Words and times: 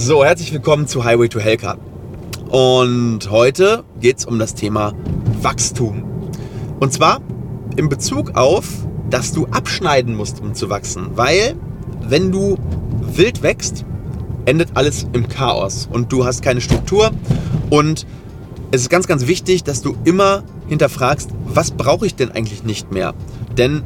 So, 0.00 0.24
herzlich 0.24 0.52
willkommen 0.52 0.86
zu 0.86 1.02
Highway 1.02 1.28
to 1.28 1.40
Hellcar. 1.40 1.76
Und 2.50 3.28
heute 3.32 3.82
geht 4.00 4.18
es 4.18 4.26
um 4.26 4.38
das 4.38 4.54
Thema 4.54 4.94
Wachstum. 5.42 6.04
Und 6.78 6.92
zwar 6.92 7.20
in 7.76 7.88
Bezug 7.88 8.36
auf, 8.36 8.68
dass 9.10 9.32
du 9.32 9.46
abschneiden 9.46 10.14
musst, 10.14 10.40
um 10.40 10.54
zu 10.54 10.70
wachsen. 10.70 11.08
Weil, 11.16 11.56
wenn 12.00 12.30
du 12.30 12.56
wild 13.12 13.42
wächst, 13.42 13.84
endet 14.44 14.68
alles 14.76 15.04
im 15.14 15.26
Chaos 15.28 15.88
und 15.90 16.12
du 16.12 16.24
hast 16.24 16.42
keine 16.42 16.60
Struktur. 16.60 17.10
Und 17.68 18.06
es 18.70 18.82
ist 18.82 18.90
ganz, 18.90 19.08
ganz 19.08 19.26
wichtig, 19.26 19.64
dass 19.64 19.82
du 19.82 19.96
immer 20.04 20.44
hinterfragst, 20.68 21.30
was 21.44 21.72
brauche 21.72 22.06
ich 22.06 22.14
denn 22.14 22.30
eigentlich 22.30 22.62
nicht 22.62 22.92
mehr? 22.92 23.14
Denn 23.56 23.82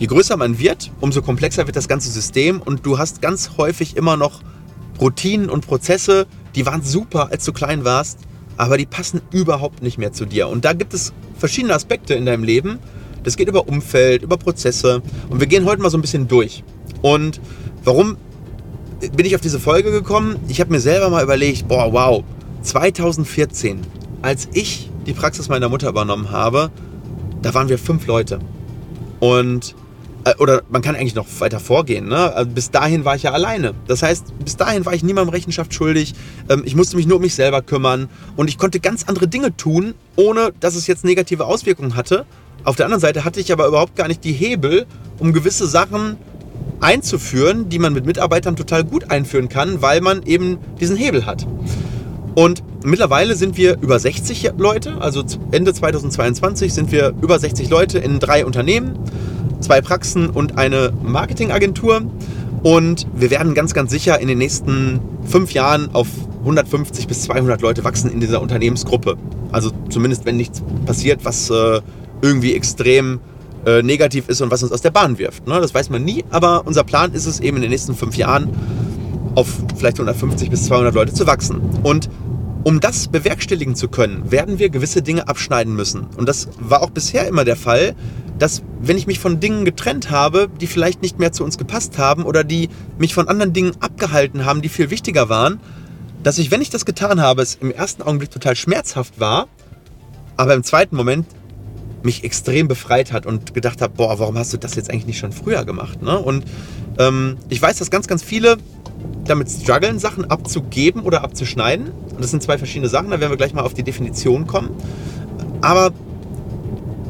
je 0.00 0.08
größer 0.08 0.36
man 0.36 0.58
wird, 0.58 0.90
umso 1.00 1.22
komplexer 1.22 1.66
wird 1.66 1.76
das 1.76 1.86
ganze 1.86 2.10
System 2.10 2.60
und 2.60 2.84
du 2.84 2.98
hast 2.98 3.22
ganz 3.22 3.52
häufig 3.58 3.96
immer 3.96 4.16
noch 4.16 4.40
Routinen 5.00 5.48
und 5.48 5.66
Prozesse, 5.66 6.26
die 6.54 6.66
waren 6.66 6.82
super, 6.82 7.30
als 7.30 7.44
du 7.44 7.52
klein 7.52 7.84
warst, 7.84 8.18
aber 8.56 8.78
die 8.78 8.86
passen 8.86 9.20
überhaupt 9.30 9.82
nicht 9.82 9.98
mehr 9.98 10.12
zu 10.12 10.24
dir. 10.24 10.48
Und 10.48 10.64
da 10.64 10.72
gibt 10.72 10.94
es 10.94 11.12
verschiedene 11.38 11.74
Aspekte 11.74 12.14
in 12.14 12.26
deinem 12.26 12.44
Leben. 12.44 12.78
Das 13.22 13.36
geht 13.36 13.48
über 13.48 13.68
Umfeld, 13.68 14.22
über 14.22 14.36
Prozesse. 14.36 15.02
Und 15.28 15.40
wir 15.40 15.46
gehen 15.46 15.64
heute 15.64 15.82
mal 15.82 15.90
so 15.90 15.98
ein 15.98 16.00
bisschen 16.00 16.28
durch. 16.28 16.64
Und 17.02 17.40
warum 17.84 18.16
bin 19.14 19.26
ich 19.26 19.34
auf 19.34 19.40
diese 19.40 19.60
Folge 19.60 19.90
gekommen? 19.90 20.36
Ich 20.48 20.60
habe 20.60 20.72
mir 20.72 20.80
selber 20.80 21.10
mal 21.10 21.22
überlegt, 21.22 21.68
boah, 21.68 21.92
wow, 21.92 22.24
2014, 22.62 23.80
als 24.22 24.48
ich 24.52 24.90
die 25.06 25.12
Praxis 25.12 25.48
meiner 25.48 25.68
Mutter 25.68 25.88
übernommen 25.88 26.30
habe, 26.30 26.70
da 27.42 27.52
waren 27.54 27.68
wir 27.68 27.78
fünf 27.78 28.06
Leute. 28.06 28.38
Und 29.20 29.74
oder 30.38 30.62
man 30.70 30.82
kann 30.82 30.96
eigentlich 30.96 31.14
noch 31.14 31.26
weiter 31.38 31.60
vorgehen. 31.60 32.08
Ne? 32.08 32.32
Also 32.34 32.50
bis 32.50 32.70
dahin 32.70 33.04
war 33.04 33.14
ich 33.14 33.22
ja 33.22 33.32
alleine. 33.32 33.74
Das 33.86 34.02
heißt, 34.02 34.38
bis 34.44 34.56
dahin 34.56 34.84
war 34.84 34.92
ich 34.92 35.02
niemandem 35.02 35.32
Rechenschaft 35.32 35.72
schuldig. 35.72 36.14
Ähm, 36.48 36.62
ich 36.64 36.74
musste 36.74 36.96
mich 36.96 37.06
nur 37.06 37.16
um 37.16 37.22
mich 37.22 37.34
selber 37.34 37.62
kümmern 37.62 38.08
und 38.36 38.48
ich 38.48 38.58
konnte 38.58 38.80
ganz 38.80 39.04
andere 39.06 39.28
Dinge 39.28 39.56
tun, 39.56 39.94
ohne 40.16 40.52
dass 40.60 40.74
es 40.74 40.86
jetzt 40.86 41.04
negative 41.04 41.46
Auswirkungen 41.46 41.94
hatte. 41.94 42.26
Auf 42.64 42.76
der 42.76 42.86
anderen 42.86 43.00
Seite 43.00 43.24
hatte 43.24 43.38
ich 43.38 43.52
aber 43.52 43.68
überhaupt 43.68 43.94
gar 43.94 44.08
nicht 44.08 44.24
die 44.24 44.32
Hebel, 44.32 44.86
um 45.18 45.32
gewisse 45.32 45.66
Sachen 45.68 46.16
einzuführen, 46.80 47.68
die 47.68 47.78
man 47.78 47.92
mit 47.92 48.06
Mitarbeitern 48.06 48.56
total 48.56 48.84
gut 48.84 49.10
einführen 49.10 49.48
kann, 49.48 49.82
weil 49.82 50.00
man 50.00 50.24
eben 50.24 50.58
diesen 50.80 50.96
Hebel 50.96 51.26
hat. 51.26 51.46
Und 52.34 52.62
mittlerweile 52.84 53.34
sind 53.34 53.56
wir 53.56 53.78
über 53.80 53.98
60 53.98 54.50
Leute, 54.58 55.00
also 55.00 55.24
Ende 55.52 55.72
2022 55.72 56.74
sind 56.74 56.92
wir 56.92 57.14
über 57.22 57.38
60 57.38 57.70
Leute 57.70 57.98
in 57.98 58.18
drei 58.18 58.44
Unternehmen 58.44 58.98
zwei 59.66 59.80
Praxen 59.80 60.30
und 60.30 60.58
eine 60.58 60.92
Marketingagentur. 61.02 62.02
Und 62.62 63.06
wir 63.14 63.30
werden 63.30 63.54
ganz, 63.54 63.74
ganz 63.74 63.90
sicher 63.90 64.20
in 64.20 64.28
den 64.28 64.38
nächsten 64.38 65.00
fünf 65.26 65.52
Jahren 65.52 65.92
auf 65.92 66.06
150 66.40 67.08
bis 67.08 67.22
200 67.22 67.60
Leute 67.60 67.82
wachsen 67.82 68.10
in 68.10 68.20
dieser 68.20 68.40
Unternehmensgruppe. 68.40 69.16
Also 69.50 69.72
zumindest, 69.90 70.24
wenn 70.24 70.36
nichts 70.36 70.62
passiert, 70.86 71.24
was 71.24 71.50
äh, 71.50 71.80
irgendwie 72.22 72.54
extrem 72.54 73.18
äh, 73.66 73.82
negativ 73.82 74.28
ist 74.28 74.40
und 74.40 74.52
was 74.52 74.62
uns 74.62 74.70
aus 74.70 74.82
der 74.82 74.92
Bahn 74.92 75.18
wirft. 75.18 75.48
Ne? 75.48 75.60
Das 75.60 75.74
weiß 75.74 75.90
man 75.90 76.04
nie, 76.04 76.24
aber 76.30 76.64
unser 76.64 76.84
Plan 76.84 77.12
ist 77.12 77.26
es 77.26 77.40
eben 77.40 77.56
in 77.56 77.62
den 77.62 77.72
nächsten 77.72 77.96
fünf 77.96 78.16
Jahren 78.16 78.50
auf 79.34 79.48
vielleicht 79.76 79.96
150 79.96 80.48
bis 80.48 80.66
200 80.66 80.94
Leute 80.94 81.12
zu 81.12 81.26
wachsen. 81.26 81.60
Und 81.82 82.08
um 82.66 82.80
das 82.80 83.06
bewerkstelligen 83.06 83.76
zu 83.76 83.86
können, 83.86 84.32
werden 84.32 84.58
wir 84.58 84.70
gewisse 84.70 85.00
Dinge 85.00 85.28
abschneiden 85.28 85.76
müssen. 85.76 86.08
Und 86.16 86.28
das 86.28 86.48
war 86.58 86.82
auch 86.82 86.90
bisher 86.90 87.28
immer 87.28 87.44
der 87.44 87.54
Fall, 87.54 87.94
dass 88.40 88.64
wenn 88.80 88.98
ich 88.98 89.06
mich 89.06 89.20
von 89.20 89.38
Dingen 89.38 89.64
getrennt 89.64 90.10
habe, 90.10 90.48
die 90.60 90.66
vielleicht 90.66 91.00
nicht 91.00 91.20
mehr 91.20 91.30
zu 91.30 91.44
uns 91.44 91.58
gepasst 91.58 91.96
haben 91.96 92.24
oder 92.24 92.42
die 92.42 92.68
mich 92.98 93.14
von 93.14 93.28
anderen 93.28 93.52
Dingen 93.52 93.74
abgehalten 93.78 94.44
haben, 94.44 94.62
die 94.62 94.68
viel 94.68 94.90
wichtiger 94.90 95.28
waren, 95.28 95.60
dass 96.24 96.38
ich, 96.38 96.50
wenn 96.50 96.60
ich 96.60 96.68
das 96.68 96.84
getan 96.84 97.20
habe, 97.20 97.40
es 97.40 97.54
im 97.54 97.70
ersten 97.70 98.02
Augenblick 98.02 98.32
total 98.32 98.56
schmerzhaft 98.56 99.20
war, 99.20 99.46
aber 100.36 100.54
im 100.54 100.64
zweiten 100.64 100.96
Moment 100.96 101.24
mich 102.02 102.24
extrem 102.24 102.66
befreit 102.66 103.12
hat 103.12 103.26
und 103.26 103.54
gedacht 103.54 103.80
habe, 103.80 103.94
boah, 103.96 104.18
warum 104.18 104.36
hast 104.36 104.52
du 104.52 104.56
das 104.56 104.74
jetzt 104.74 104.90
eigentlich 104.90 105.06
nicht 105.06 105.18
schon 105.18 105.30
früher 105.30 105.64
gemacht? 105.64 106.02
Ne? 106.02 106.18
Und 106.18 106.44
ähm, 106.98 107.36
ich 107.48 107.62
weiß, 107.62 107.78
dass 107.78 107.92
ganz, 107.92 108.08
ganz 108.08 108.24
viele 108.24 108.56
damit 109.24 109.50
strugglen, 109.50 109.98
Sachen 109.98 110.24
abzugeben 110.30 111.02
oder 111.02 111.24
abzuschneiden. 111.24 111.90
Und 112.10 112.20
das 112.20 112.30
sind 112.30 112.42
zwei 112.42 112.58
verschiedene 112.58 112.88
Sachen, 112.88 113.10
da 113.10 113.20
werden 113.20 113.30
wir 113.30 113.36
gleich 113.36 113.54
mal 113.54 113.62
auf 113.62 113.74
die 113.74 113.82
Definition 113.82 114.46
kommen. 114.46 114.70
Aber 115.60 115.92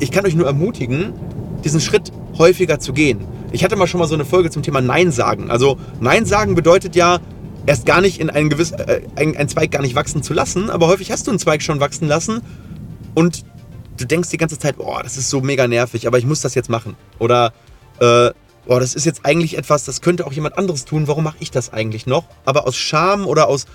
ich 0.00 0.10
kann 0.10 0.26
euch 0.26 0.34
nur 0.34 0.46
ermutigen, 0.46 1.12
diesen 1.64 1.80
Schritt 1.80 2.12
häufiger 2.38 2.78
zu 2.78 2.92
gehen. 2.92 3.20
Ich 3.52 3.64
hatte 3.64 3.76
mal 3.76 3.86
schon 3.86 4.00
mal 4.00 4.06
so 4.06 4.14
eine 4.14 4.24
Folge 4.24 4.50
zum 4.50 4.62
Thema 4.62 4.80
Nein 4.80 5.10
sagen. 5.12 5.50
Also 5.50 5.78
Nein 6.00 6.26
sagen 6.26 6.54
bedeutet 6.54 6.96
ja, 6.96 7.20
erst 7.66 7.86
gar 7.86 8.00
nicht 8.00 8.20
in 8.20 8.30
einen 8.30 8.48
gewissen, 8.48 8.78
äh, 8.78 9.02
einen 9.16 9.48
Zweig 9.48 9.70
gar 9.70 9.82
nicht 9.82 9.94
wachsen 9.94 10.22
zu 10.22 10.32
lassen, 10.32 10.70
aber 10.70 10.86
häufig 10.86 11.10
hast 11.10 11.26
du 11.26 11.30
einen 11.30 11.38
Zweig 11.38 11.62
schon 11.62 11.80
wachsen 11.80 12.08
lassen 12.08 12.42
und 13.14 13.44
du 13.96 14.04
denkst 14.04 14.30
die 14.30 14.36
ganze 14.36 14.58
Zeit, 14.58 14.76
boah, 14.76 15.02
das 15.02 15.16
ist 15.16 15.30
so 15.30 15.40
mega 15.40 15.66
nervig, 15.66 16.06
aber 16.06 16.18
ich 16.18 16.26
muss 16.26 16.40
das 16.40 16.54
jetzt 16.54 16.68
machen. 16.68 16.96
Oder 17.18 17.52
äh, 18.00 18.30
boah, 18.66 18.80
das 18.80 18.94
ist 18.94 19.06
jetzt 19.06 19.20
eigentlich 19.24 19.56
etwas, 19.56 19.84
das 19.84 20.00
könnte 20.00 20.26
auch 20.26 20.32
jemand 20.32 20.58
anderes 20.58 20.84
tun, 20.84 21.06
warum 21.06 21.24
mache 21.24 21.36
ich 21.40 21.50
das 21.50 21.72
eigentlich 21.72 22.06
noch? 22.06 22.24
Aber 22.44 22.66
aus 22.66 22.76
Scham 22.76 23.26
oder 23.26 23.48
aus, 23.48 23.66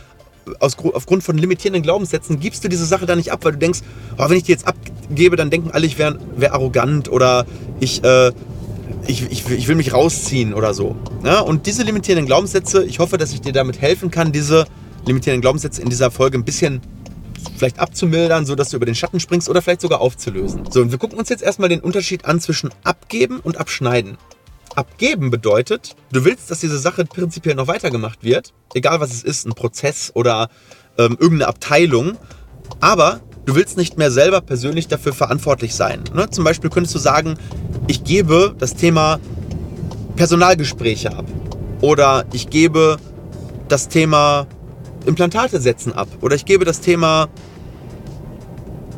aus, 0.60 0.78
aufgrund 0.94 1.24
von 1.24 1.38
limitierenden 1.38 1.84
Glaubenssätzen 1.84 2.40
gibst 2.40 2.64
du 2.64 2.68
diese 2.68 2.86
Sache 2.86 3.06
da 3.06 3.16
nicht 3.16 3.32
ab, 3.32 3.44
weil 3.44 3.54
du 3.54 3.58
denkst, 3.58 3.80
oh, 4.18 4.30
wenn 4.30 4.38
ich 4.38 4.44
die 4.44 4.52
jetzt 4.52 4.68
abgebe, 4.68 5.36
dann 5.36 5.50
denken 5.50 5.72
alle, 5.72 5.86
ich 5.86 5.98
wäre 5.98 6.20
wär 6.36 6.54
arrogant 6.54 7.10
oder 7.10 7.46
ich, 7.80 8.04
äh, 8.04 8.32
ich, 9.08 9.24
ich, 9.32 9.50
ich, 9.50 9.68
will 9.68 9.76
mich 9.76 9.94
rausziehen 9.94 10.54
oder 10.54 10.74
so. 10.74 10.96
Ja? 11.24 11.40
Und 11.40 11.66
diese 11.66 11.84
limitierenden 11.84 12.26
Glaubenssätze, 12.26 12.84
ich 12.84 13.00
hoffe, 13.00 13.18
dass 13.18 13.34
ich 13.34 13.42
dir 13.42 13.54
damit 13.54 13.82
helfen 13.82 14.12
kann, 14.12 14.32
diese 14.32 14.66
limitierenden 15.06 15.42
Glaubenssätze 15.42 15.82
in 15.82 15.90
dieser 15.90 16.12
Folge 16.12 16.38
ein 16.38 16.46
bisschen 16.46 16.82
vielleicht 17.58 17.80
abzumildern, 17.80 18.46
sodass 18.46 18.70
du 18.70 18.78
über 18.78 18.86
den 18.86 18.96
Schatten 18.96 19.20
springst 19.20 19.50
oder 19.50 19.62
vielleicht 19.62 19.82
sogar 19.82 20.02
aufzulösen. 20.02 20.64
So, 20.70 20.82
und 20.82 20.92
wir 20.92 20.98
gucken 20.98 21.18
uns 21.18 21.30
jetzt 21.30 21.42
erstmal 21.42 21.70
den 21.70 21.80
Unterschied 21.80 22.26
an 22.26 22.40
zwischen 22.40 22.70
abgeben 22.84 23.40
und 23.40 23.58
abschneiden. 23.58 24.18
Abgeben 24.76 25.32
bedeutet, 25.32 25.96
du 26.12 26.24
willst, 26.24 26.50
dass 26.50 26.60
diese 26.60 26.80
Sache 26.80 27.04
prinzipiell 27.06 27.56
noch 27.56 27.68
weitergemacht 27.68 28.24
wird, 28.24 28.54
egal 28.74 29.00
was 29.00 29.12
es 29.12 29.24
ist, 29.24 29.46
ein 29.46 29.54
Prozess 29.54 30.12
oder 30.14 30.50
ähm, 30.98 31.18
irgendeine 31.20 31.48
Abteilung, 31.48 32.18
aber 32.80 33.20
du 33.46 33.56
willst 33.56 33.78
nicht 33.78 33.98
mehr 33.98 34.12
selber 34.12 34.42
persönlich 34.42 34.88
dafür 34.88 35.14
verantwortlich 35.14 35.76
sein. 35.76 36.04
Ne? 36.14 36.30
Zum 36.30 36.44
Beispiel 36.44 36.70
könntest 36.70 36.96
du 36.96 37.00
sagen, 37.00 37.38
ich 37.88 38.04
gebe 38.04 38.56
das 38.58 38.76
Thema 38.76 39.20
Personalgespräche 40.16 41.16
ab 41.16 41.26
oder 41.82 42.26
ich 42.32 42.50
gebe 42.50 42.98
das 43.68 43.90
Thema 43.90 44.48
Implantate 45.06 45.60
setzen 45.60 45.94
ab 45.94 46.08
oder 46.22 46.36
ich 46.36 46.46
gebe 46.46 46.64
das 46.64 46.80
Thema 46.80 47.28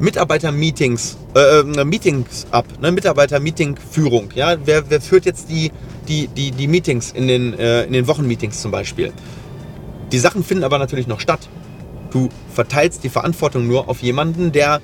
Mitarbeiter-Meetings 0.03 1.17
äh, 1.33 1.59
äh, 1.61 1.85
Meetings 1.85 2.45
ab, 2.51 2.65
ne? 2.81 2.91
Mitarbeiter-Meeting-Führung. 2.91 4.31
Ja? 4.35 4.57
Wer, 4.65 4.89
wer 4.89 5.01
führt 5.01 5.25
jetzt 5.25 5.49
die, 5.49 5.71
die, 6.09 6.27
die, 6.27 6.51
die 6.51 6.67
Meetings 6.67 7.11
in 7.11 7.27
den, 7.27 7.57
äh, 7.57 7.85
in 7.85 7.93
den 7.93 8.05
Wochenmeetings 8.05 8.61
zum 8.61 8.71
Beispiel? 8.71 9.13
Die 10.11 10.19
Sachen 10.19 10.43
finden 10.43 10.65
aber 10.65 10.77
natürlich 10.77 11.07
noch 11.07 11.21
statt. 11.21 11.47
Du 12.11 12.29
verteilst 12.53 13.03
die 13.03 13.09
Verantwortung 13.09 13.65
nur 13.65 13.89
auf 13.89 14.03
jemanden, 14.03 14.51
der 14.51 14.81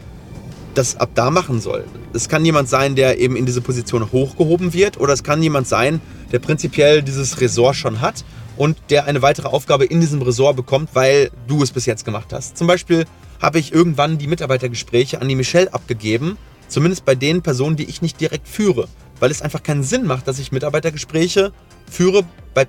das 0.73 0.95
ab 0.95 1.09
da 1.15 1.29
machen 1.31 1.59
soll. 1.59 1.83
Es 2.13 2.29
kann 2.29 2.45
jemand 2.45 2.69
sein, 2.69 2.95
der 2.95 3.19
eben 3.19 3.35
in 3.35 3.45
diese 3.45 3.61
Position 3.61 4.11
hochgehoben 4.13 4.73
wird, 4.73 4.99
oder 4.99 5.11
es 5.11 5.23
kann 5.23 5.43
jemand 5.43 5.67
sein, 5.67 5.99
der 6.31 6.39
prinzipiell 6.39 7.03
dieses 7.03 7.41
Ressort 7.41 7.75
schon 7.75 7.99
hat 7.99 8.23
und 8.55 8.77
der 8.89 9.05
eine 9.05 9.21
weitere 9.21 9.49
Aufgabe 9.49 9.83
in 9.83 9.99
diesem 9.99 10.21
Ressort 10.21 10.55
bekommt, 10.55 10.91
weil 10.93 11.29
du 11.47 11.61
es 11.61 11.71
bis 11.71 11.85
jetzt 11.85 12.05
gemacht 12.05 12.31
hast. 12.31 12.57
Zum 12.57 12.67
Beispiel 12.67 13.05
habe 13.39 13.59
ich 13.59 13.73
irgendwann 13.73 14.17
die 14.17 14.27
Mitarbeitergespräche 14.27 15.21
an 15.21 15.27
die 15.27 15.35
Michelle 15.35 15.73
abgegeben, 15.73 16.37
zumindest 16.67 17.05
bei 17.05 17.15
den 17.15 17.41
Personen, 17.41 17.75
die 17.75 17.85
ich 17.85 18.01
nicht 18.01 18.19
direkt 18.19 18.47
führe, 18.47 18.87
weil 19.19 19.31
es 19.31 19.41
einfach 19.41 19.63
keinen 19.63 19.83
Sinn 19.83 20.05
macht, 20.05 20.27
dass 20.27 20.39
ich 20.39 20.51
Mitarbeitergespräche 20.51 21.51
führe 21.89 22.23
bei 22.53 22.65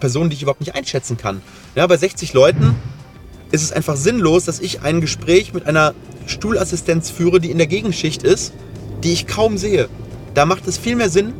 Personen, 0.00 0.30
die 0.30 0.36
ich 0.36 0.42
überhaupt 0.42 0.60
nicht 0.60 0.74
einschätzen 0.74 1.16
kann. 1.16 1.42
Ja, 1.74 1.86
bei 1.86 1.96
60 1.96 2.32
Leuten 2.32 2.74
ist 3.50 3.62
es 3.62 3.72
einfach 3.72 3.96
sinnlos, 3.96 4.44
dass 4.44 4.60
ich 4.60 4.82
ein 4.82 5.00
Gespräch 5.00 5.52
mit 5.54 5.66
einer 5.66 5.94
Stuhlassistenz 6.26 7.10
führe, 7.10 7.40
die 7.40 7.50
in 7.50 7.58
der 7.58 7.66
Gegenschicht 7.66 8.22
ist, 8.22 8.52
die 9.02 9.12
ich 9.12 9.26
kaum 9.26 9.58
sehe. 9.58 9.88
Da 10.34 10.46
macht 10.46 10.66
es 10.68 10.78
viel 10.78 10.94
mehr 10.94 11.10
Sinn, 11.10 11.32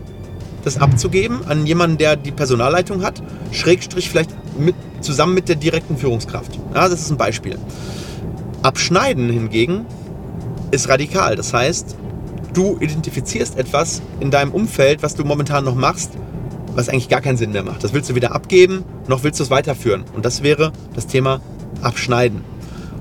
das 0.65 0.79
abzugeben 0.79 1.44
an 1.47 1.67
jemanden, 1.67 1.99
der 1.99 2.17
die 2.17 2.33
Personalleitung 2.33 3.03
hat, 3.03 3.23
Schrägstrich 3.53 4.11
vielleicht 4.11 4.31
mit, 4.59 4.75
zusammen 5.00 5.35
mit 5.35 5.49
der 5.49 5.56
direkten 5.56 5.97
Führungskraft. 5.97 6.59
Ja, 6.75 6.89
das 6.89 7.00
ist 7.00 7.11
ein 7.11 7.17
Beispiel. 7.17 7.59
Abschneiden 8.62 9.31
hingegen 9.31 9.87
ist 10.71 10.89
radikal. 10.89 11.35
Das 11.35 11.55
heißt, 11.55 11.97
du 12.53 12.77
identifizierst 12.79 13.57
etwas 13.57 14.03
in 14.21 14.31
deinem 14.31 14.53
Umfeld, 14.53 15.03
was 15.03 15.15
du 15.15 15.25
momentan 15.25 15.65
noch 15.65 15.75
machst, 15.75 16.12
was 16.75 16.89
eigentlich 16.89 17.09
gar 17.09 17.21
keinen 17.21 17.39
Sinn 17.39 17.53
mehr 17.53 17.62
macht. 17.62 17.83
Das 17.83 17.93
willst 17.93 18.11
du 18.11 18.15
weder 18.15 18.33
abgeben, 18.33 18.85
noch 19.09 19.23
willst 19.23 19.41
du 19.41 19.45
es 19.45 19.51
weiterführen. 19.51 20.05
Und 20.15 20.25
das 20.25 20.43
wäre 20.43 20.73
das 20.95 21.07
Thema 21.07 21.41
Abschneiden. 21.81 22.45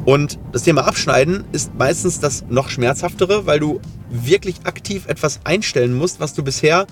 Und 0.05 0.39
das 0.53 0.63
Thema 0.63 0.87
Abschneiden 0.87 1.43
ist 1.51 1.75
meistens 1.77 2.19
das 2.19 2.45
noch 2.49 2.69
schmerzhaftere, 2.69 3.45
weil 3.45 3.59
du 3.59 3.81
wirklich 4.09 4.61
aktiv 4.63 5.07
etwas 5.07 5.41
einstellen 5.43 5.93
musst, 5.93 6.19
was 6.19 6.33
du 6.33 6.43
bisher 6.43 6.87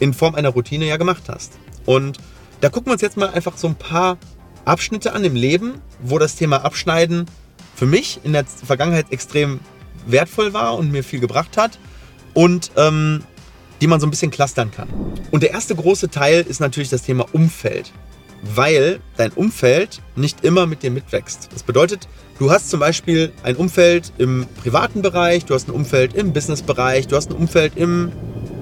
in 0.00 0.14
Form 0.14 0.34
einer 0.34 0.48
Routine 0.48 0.86
ja 0.86 0.96
gemacht 0.96 1.24
hast. 1.28 1.52
Und 1.84 2.18
da 2.60 2.70
gucken 2.70 2.86
wir 2.88 2.92
uns 2.94 3.02
jetzt 3.02 3.18
mal 3.18 3.28
einfach 3.28 3.56
so 3.58 3.68
ein 3.68 3.74
paar 3.74 4.16
Abschnitte 4.64 5.12
an 5.12 5.22
im 5.22 5.36
Leben, 5.36 5.74
wo 6.02 6.18
das 6.18 6.34
Thema 6.34 6.64
Abschneiden 6.64 7.26
für 7.74 7.86
mich 7.86 8.20
in 8.24 8.32
der 8.32 8.44
Vergangenheit 8.44 9.06
extrem 9.10 9.60
wertvoll 10.06 10.52
war 10.52 10.76
und 10.76 10.92
mir 10.92 11.02
viel 11.02 11.20
gebracht 11.20 11.56
hat 11.56 11.78
und 12.34 12.70
ähm, 12.76 13.22
die 13.80 13.86
man 13.86 14.00
so 14.00 14.06
ein 14.06 14.10
bisschen 14.10 14.30
clustern 14.30 14.70
kann. 14.70 14.88
Und 15.30 15.42
der 15.42 15.50
erste 15.50 15.74
große 15.74 16.10
Teil 16.10 16.42
ist 16.42 16.60
natürlich 16.60 16.90
das 16.90 17.02
Thema 17.02 17.26
Umfeld, 17.32 17.92
weil 18.42 19.00
dein 19.16 19.32
Umfeld 19.32 20.00
nicht 20.16 20.44
immer 20.44 20.66
mit 20.66 20.82
dir 20.82 20.90
mitwächst. 20.90 21.48
Das 21.52 21.62
bedeutet, 21.62 22.08
du 22.38 22.50
hast 22.50 22.70
zum 22.70 22.80
Beispiel 22.80 23.32
ein 23.42 23.56
Umfeld 23.56 24.12
im 24.18 24.46
privaten 24.62 25.02
Bereich, 25.02 25.44
du 25.44 25.54
hast 25.54 25.68
ein 25.68 25.72
Umfeld 25.72 26.14
im 26.14 26.32
Businessbereich, 26.32 27.08
du 27.08 27.16
hast 27.16 27.30
ein 27.30 27.36
Umfeld 27.36 27.76
im 27.76 28.12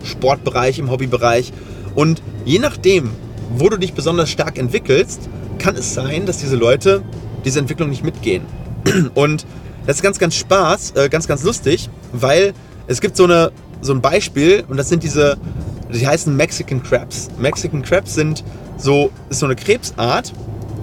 Sportbereich, 0.05 0.79
im 0.79 0.91
Hobbybereich 0.91 1.53
und 1.95 2.23
je 2.45 2.59
nachdem, 2.59 3.11
wo 3.51 3.69
du 3.69 3.77
dich 3.77 3.93
besonders 3.93 4.31
stark 4.31 4.59
entwickelst, 4.59 5.29
kann 5.59 5.77
es 5.77 5.95
sein, 5.95 6.27
dass 6.27 6.39
diese 6.39 6.57
Leute 6.57 7.03
diese 7.45 7.59
Entwicklung 7.59 7.91
nicht 7.91 8.05
mitgehen. 8.05 8.43
Und 9.15 9.47
das 9.87 9.97
ist 9.97 10.03
ganz, 10.03 10.19
ganz 10.19 10.35
Spaß, 10.37 10.93
äh, 10.93 11.09
ganz, 11.09 11.27
ganz 11.27 11.43
lustig, 11.43 11.89
weil 12.13 12.55
es 12.87 13.01
gibt 13.01 13.17
so, 13.17 13.25
eine, 13.25 13.51
so 13.81 13.93
ein 13.93 14.01
Beispiel 14.01 14.65
und 14.69 14.77
das 14.77 14.89
sind 14.89 15.03
diese, 15.03 15.37
die 15.93 16.07
heißen 16.07 16.35
Mexican 16.37 16.83
Crabs. 16.83 17.29
Mexican 17.39 17.83
Crabs 17.83 18.15
sind 18.15 18.45
so, 18.77 19.11
ist 19.29 19.41
so 19.41 19.47
eine 19.47 19.57
Krebsart, 19.57 20.33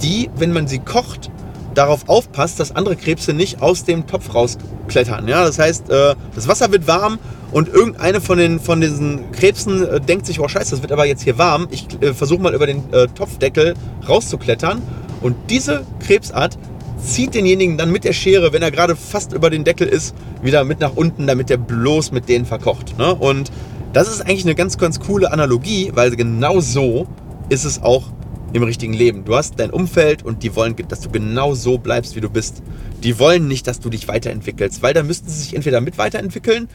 die, 0.01 0.29
wenn 0.37 0.51
man 0.51 0.67
sie 0.67 0.79
kocht, 0.79 1.31
darauf 1.75 2.09
aufpasst, 2.09 2.59
dass 2.59 2.75
andere 2.75 2.95
Krebse 2.95 3.33
nicht 3.33 3.61
aus 3.61 3.85
dem 3.85 4.05
Topf 4.05 4.33
rausklettern. 4.33 5.27
Ja, 5.27 5.45
das 5.45 5.59
heißt, 5.59 5.89
äh, 5.89 6.15
das 6.35 6.47
Wasser 6.47 6.71
wird 6.71 6.87
warm 6.87 7.19
und 7.51 7.69
irgendeine 7.69 8.19
von, 8.19 8.37
den, 8.37 8.59
von 8.59 8.81
diesen 8.81 9.31
Krebsen 9.31 9.87
äh, 9.87 10.01
denkt 10.01 10.25
sich, 10.25 10.41
oh 10.41 10.47
scheiße, 10.47 10.71
das 10.71 10.81
wird 10.81 10.91
aber 10.91 11.05
jetzt 11.05 11.23
hier 11.23 11.37
warm. 11.37 11.67
Ich 11.71 11.87
versuche 12.15 12.41
mal 12.41 12.53
über 12.53 12.65
den 12.65 12.83
Topfdeckel 13.15 13.75
rauszuklettern. 14.07 14.81
Und 15.21 15.35
diese 15.49 15.85
Krebsart 15.99 16.57
zieht 16.99 17.33
denjenigen 17.33 17.77
dann 17.77 17.91
mit 17.91 18.03
der 18.03 18.13
Schere, 18.13 18.53
wenn 18.53 18.61
er 18.61 18.71
gerade 18.71 18.95
fast 18.95 19.33
über 19.33 19.49
den 19.49 19.63
Deckel 19.63 19.87
ist, 19.87 20.15
wieder 20.41 20.63
mit 20.63 20.79
nach 20.79 20.95
unten, 20.95 21.27
damit 21.27 21.49
er 21.49 21.57
bloß 21.57 22.11
mit 22.11 22.29
denen 22.29 22.45
verkocht. 22.45 22.97
Ne? 22.97 23.13
Und 23.15 23.51
das 23.93 24.07
ist 24.07 24.21
eigentlich 24.21 24.45
eine 24.45 24.55
ganz, 24.55 24.77
ganz 24.77 24.99
coole 24.99 25.31
Analogie, 25.31 25.91
weil 25.93 26.15
genau 26.15 26.59
so 26.59 27.07
ist 27.49 27.65
es 27.65 27.81
auch 27.81 28.11
im 28.53 28.63
richtigen 28.63 28.93
Leben. 28.93 29.25
Du 29.25 29.35
hast 29.35 29.59
dein 29.59 29.71
Umfeld 29.71 30.23
und 30.23 30.43
die 30.43 30.55
wollen, 30.55 30.75
dass 30.87 31.01
du 31.01 31.09
genau 31.09 31.53
so 31.53 31.77
bleibst, 31.77 32.15
wie 32.15 32.21
du 32.21 32.29
bist. 32.29 32.61
Die 33.03 33.19
wollen 33.19 33.47
nicht, 33.47 33.67
dass 33.67 33.79
du 33.79 33.89
dich 33.89 34.07
weiterentwickelst, 34.07 34.81
weil 34.81 34.93
dann 34.93 35.07
müssten 35.07 35.29
sie 35.29 35.41
sich 35.41 35.55
entweder 35.55 35.81
mit 35.81 35.97
weiterentwickeln 35.97 36.67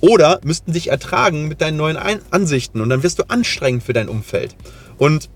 oder 0.00 0.40
müssten 0.44 0.72
dich 0.72 0.88
ertragen 0.88 1.48
mit 1.48 1.60
deinen 1.60 1.76
neuen 1.76 1.96
Ansichten 2.30 2.80
und 2.80 2.88
dann 2.88 3.02
wirst 3.02 3.18
du 3.18 3.24
anstrengend 3.28 3.82
für 3.82 3.92
dein 3.92 4.08
Umfeld. 4.08 4.56
Und 4.98 5.28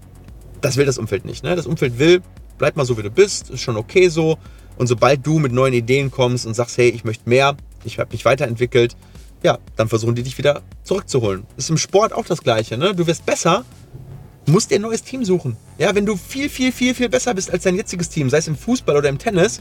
das 0.61 0.77
will 0.77 0.87
das 0.87 0.99
Umfeld 0.99 1.25
nicht. 1.25 1.45
Ne? 1.45 1.55
Das 1.55 1.67
Umfeld 1.67 1.99
will, 1.99 2.23
bleib 2.59 2.77
mal 2.77 2.85
so, 2.85 2.97
wie 2.99 3.03
du 3.03 3.11
bist, 3.11 3.51
ist 3.51 3.61
schon 3.61 3.77
okay 3.77 4.09
so. 4.09 4.39
Und 4.77 4.87
sobald 4.87 5.27
du 5.27 5.39
mit 5.39 5.53
neuen 5.53 5.75
Ideen 5.75 6.11
kommst 6.11 6.47
und 6.47 6.55
sagst, 6.55 6.79
hey, 6.79 6.89
ich 6.89 7.05
möchte 7.05 7.29
mehr, 7.29 7.57
ich 7.85 7.99
habe 7.99 8.11
mich 8.13 8.25
weiterentwickelt, 8.25 8.97
ja, 9.43 9.59
dann 9.77 9.89
versuchen 9.89 10.15
die 10.15 10.23
dich 10.23 10.39
wieder 10.39 10.63
zurückzuholen. 10.83 11.47
Ist 11.57 11.71
im 11.71 11.77
Sport 11.77 12.13
auch 12.13 12.25
das 12.25 12.43
Gleiche. 12.43 12.79
Ne? 12.79 12.95
Du 12.95 13.07
wirst 13.07 13.27
besser, 13.27 13.65
musst 14.47 14.71
dir 14.71 14.77
ein 14.77 14.83
neues 14.83 15.03
Team 15.03 15.25
suchen. 15.25 15.57
Ja, 15.79 15.95
wenn 15.95 16.07
du 16.07 16.17
viel, 16.17 16.49
viel, 16.49 16.73
viel, 16.73 16.95
viel 16.95 17.09
besser 17.09 17.35
bist 17.35 17.51
als 17.51 17.65
dein 17.65 17.77
jetziges 17.77 18.09
Team, 18.09 18.31
sei 18.31 18.39
es 18.39 18.49
im 18.49 18.57
Fußball 18.57 18.97
oder 18.97 19.09
im 19.09 19.19
Tennis, 19.19 19.61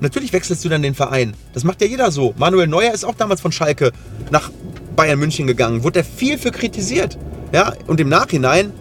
natürlich 0.00 0.32
wechselst 0.32 0.64
du 0.64 0.68
dann 0.68 0.82
den 0.82 0.94
Verein. 0.94 1.34
Das 1.52 1.64
macht 1.64 1.80
ja 1.80 1.88
jeder 1.88 2.10
so. 2.10 2.34
Manuel 2.38 2.68
Neuer 2.68 2.94
ist 2.94 3.04
auch 3.04 3.14
damals 3.14 3.40
von 3.40 3.52
Schalke 3.52 3.92
nach 4.30 4.50
Bayern 4.96 5.18
München 5.18 5.46
gegangen. 5.46 5.82
Wurde 5.82 6.00
er 6.00 6.04
viel 6.04 6.38
für 6.38 6.52
kritisiert. 6.52 7.18
Ja, 7.52 7.74
und 7.88 8.00
im 8.00 8.08
Nachhinein 8.08 8.72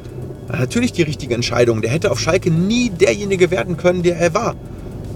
natürlich 0.57 0.94
die 0.94 1.04
richtige 1.04 1.36
Entscheidung. 1.36 1.81
Der 1.81 1.92
hätte 1.92 2.12
auf 2.12 2.19
Schalke 2.19 2.51
nie 2.51 2.90
derjenige 2.90 3.51
werden 3.51 3.78
können, 3.78 4.04
der 4.04 4.18
er 4.18 4.34
war. 4.34 4.56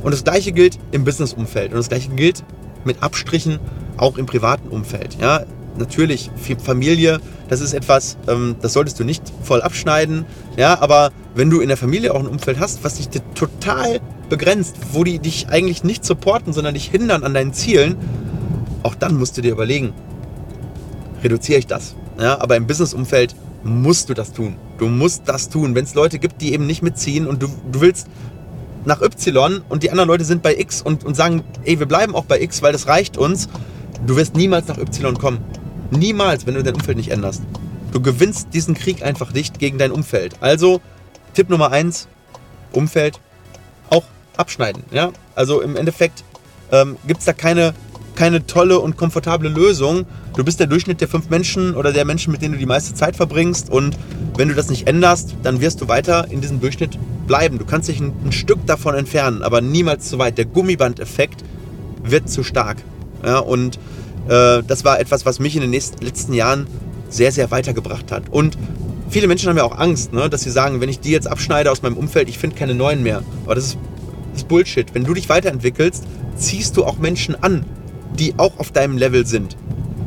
Und 0.04 0.12
das 0.12 0.24
gleiche 0.24 0.52
gilt 0.52 0.78
im 0.92 1.04
Businessumfeld 1.06 1.72
und 1.72 1.78
das 1.78 1.90
gleiche 1.90 2.10
gilt 2.10 2.44
mit 2.84 3.02
Abstrichen 3.02 3.60
auch 3.98 4.18
im 4.18 4.26
privaten 4.26 4.68
Umfeld. 4.68 5.18
Ja, 5.20 5.46
natürlich 5.78 6.30
Familie, 6.62 7.20
das 7.50 7.62
ist 7.62 7.74
etwas, 7.74 8.18
ähm, 8.28 8.56
das 8.62 8.74
solltest 8.74 9.00
du 9.00 9.04
nicht 9.04 9.24
voll 9.44 9.62
abschneiden. 9.62 10.26
Ja, 10.58 10.80
aber 10.82 11.12
wenn 11.36 11.50
du 11.50 11.62
in 11.62 11.70
der 11.70 11.78
Familie 11.78 12.14
auch 12.14 12.20
ein 12.20 12.28
Umfeld 12.28 12.60
hast, 12.60 12.84
was 12.84 12.96
dich 12.96 13.10
total 13.34 14.02
begrenzt, 14.30 14.76
wo 14.92 15.04
die 15.04 15.20
dich 15.20 15.48
eigentlich 15.50 15.84
nicht 15.84 16.06
supporten, 16.06 16.54
sondern 16.54 16.74
dich 16.74 16.90
hindern 16.90 17.24
an 17.24 17.34
deinen 17.34 17.54
Zielen, 17.54 17.96
auch 18.84 18.96
dann 18.96 19.18
musst 19.18 19.38
du 19.38 19.42
dir 19.42 19.52
überlegen, 19.52 19.94
reduziere 21.24 21.60
ich 21.60 21.68
das. 21.68 21.96
Ja, 22.20 22.42
aber 22.42 22.58
im 22.58 22.68
Businessumfeld 22.68 23.36
musst 23.64 24.10
du 24.10 24.14
das 24.14 24.34
tun. 24.34 24.56
Du 24.78 24.88
musst 24.88 25.24
das 25.26 25.50
tun. 25.50 25.76
Wenn 25.76 25.86
es 25.86 25.94
Leute 25.94 26.20
gibt, 26.20 26.42
die 26.42 26.54
eben 26.54 26.68
nicht 26.68 26.82
mitziehen 26.82 27.28
und 27.28 27.42
du, 27.42 27.48
du 27.72 27.82
willst 27.82 28.08
nach 28.86 29.02
Y 29.02 29.62
und 29.70 29.84
die 29.84 29.92
anderen 29.92 30.10
Leute 30.10 30.26
sind 30.26 30.44
bei 30.44 30.56
X 30.58 30.82
und, 30.82 31.06
und 31.06 31.16
sagen, 31.16 31.44
ey, 31.64 31.80
wir 31.80 31.86
bleiben 31.86 32.16
auch 32.16 32.26
bei 32.26 32.42
X, 32.42 32.62
weil 32.62 32.74
das 32.74 32.88
reicht 32.88 33.18
uns, 33.18 33.48
du 34.06 34.16
wirst 34.16 34.36
niemals 34.36 34.68
nach 34.68 34.78
Y 34.78 35.18
kommen. 35.18 35.40
Niemals, 35.92 36.46
wenn 36.46 36.56
du 36.56 36.64
dein 36.64 36.76
Umfeld 36.76 36.98
nicht 36.98 37.12
änderst. 37.12 37.44
Du 37.92 38.02
gewinnst 38.02 38.48
diesen 38.54 38.74
Krieg 38.74 39.04
einfach 39.04 39.34
nicht 39.34 39.60
gegen 39.60 39.78
dein 39.78 39.92
Umfeld. 39.92 40.36
Also, 40.42 40.82
Tipp 41.34 41.50
Nummer 41.50 41.72
eins, 41.72 42.08
Umfeld 42.72 43.20
auch 43.90 44.04
abschneiden. 44.36 44.84
Ja? 44.92 45.12
Also 45.36 45.62
im 45.62 45.76
Endeffekt 45.76 46.24
ähm, 46.72 46.98
gibt 47.08 47.20
es 47.20 47.26
da 47.26 47.34
keine 47.34 47.74
keine 48.16 48.46
tolle 48.46 48.80
und 48.80 48.98
komfortable 48.98 49.50
Lösung. 49.50 50.06
Du 50.36 50.44
bist 50.44 50.60
der 50.60 50.68
Durchschnitt 50.68 51.02
der 51.02 51.08
fünf 51.08 51.30
Menschen 51.30 51.76
oder 51.76 51.92
der 51.92 52.06
Menschen, 52.06 52.32
mit 52.32 52.42
denen 52.42 52.54
du 52.54 52.60
die 52.60 52.66
meiste 52.66 52.94
Zeit 52.94 53.16
verbringst. 53.16 53.70
Und 53.70 53.98
wenn 54.38 54.50
du 54.50 54.56
das 54.56 54.70
nicht 54.70 54.88
änderst, 54.88 55.36
dann 55.44 55.62
wirst 55.62 55.82
du 55.82 55.88
weiter 55.88 56.28
in 56.30 56.42
diesem 56.42 56.60
Durchschnitt 56.60 56.98
bleiben. 57.28 57.60
Du 57.60 57.66
kannst 57.66 57.90
dich 57.90 58.00
ein, 58.00 58.14
ein 58.26 58.32
Stück 58.32 58.66
davon 58.66 58.96
entfernen, 58.96 59.44
aber 59.44 59.62
niemals 59.62 60.10
zu 60.10 60.20
weit. 60.20 60.38
Der 60.38 60.46
Gummibandeffekt 60.46 61.44
wird 62.04 62.30
zu 62.30 62.44
stark. 62.44 62.78
Ja, 63.26 63.40
und 63.40 63.78
äh, 64.28 64.62
das 64.68 64.84
war 64.84 65.00
etwas, 65.00 65.26
was 65.26 65.40
mich 65.40 65.56
in 65.56 65.62
den 65.62 65.72
nächsten, 65.72 66.04
letzten 66.04 66.34
Jahren 66.34 66.68
sehr, 67.10 67.32
sehr 67.32 67.52
weitergebracht 67.52 68.12
hat. 68.12 68.24
Und 68.30 68.58
viele 69.10 69.28
Menschen 69.28 69.50
haben 69.50 69.58
ja 69.58 69.64
auch 69.64 69.78
Angst, 69.78 70.14
ne, 70.14 70.30
dass 70.30 70.42
sie 70.42 70.52
sagen, 70.52 70.82
wenn 70.82 70.90
ich 70.90 71.00
die 71.00 71.12
jetzt 71.12 71.28
abschneide 71.28 71.72
aus 71.72 71.82
meinem 71.82 71.98
Umfeld, 71.98 72.28
ich 72.30 72.38
finde 72.38 72.56
keine 72.56 72.76
neuen 72.76 73.04
mehr. 73.04 73.24
Aber 73.46 73.56
das 73.56 73.66
ist, 73.66 73.78
das 74.32 74.42
ist 74.42 74.48
Bullshit. 74.48 74.94
Wenn 74.94 75.04
du 75.04 75.14
dich 75.14 75.30
weiterentwickelst, 75.30 76.04
ziehst 76.36 76.76
du 76.78 76.84
auch 76.84 76.98
Menschen 76.98 77.42
an, 77.42 77.66
die 78.18 78.36
auch 78.38 78.60
auf 78.60 78.72
deinem 78.72 78.98
Level 78.98 79.26
sind. 79.26 79.58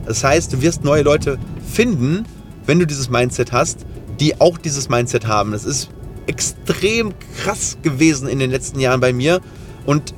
Das 0.06 0.22
heißt, 0.22 0.52
du 0.52 0.62
wirst 0.62 0.84
neue 0.84 1.02
Leute 1.02 1.38
finden, 1.66 2.24
wenn 2.64 2.78
du 2.78 2.86
dieses 2.86 3.10
Mindset 3.10 3.52
hast, 3.52 3.86
die 4.20 4.40
auch 4.40 4.58
dieses 4.58 4.88
Mindset 4.88 5.26
haben. 5.26 5.52
Das 5.52 5.64
ist 5.64 5.90
extrem 6.26 7.12
krass 7.36 7.78
gewesen 7.82 8.28
in 8.28 8.38
den 8.38 8.50
letzten 8.50 8.80
Jahren 8.80 9.00
bei 9.00 9.12
mir. 9.12 9.40
Und 9.84 10.14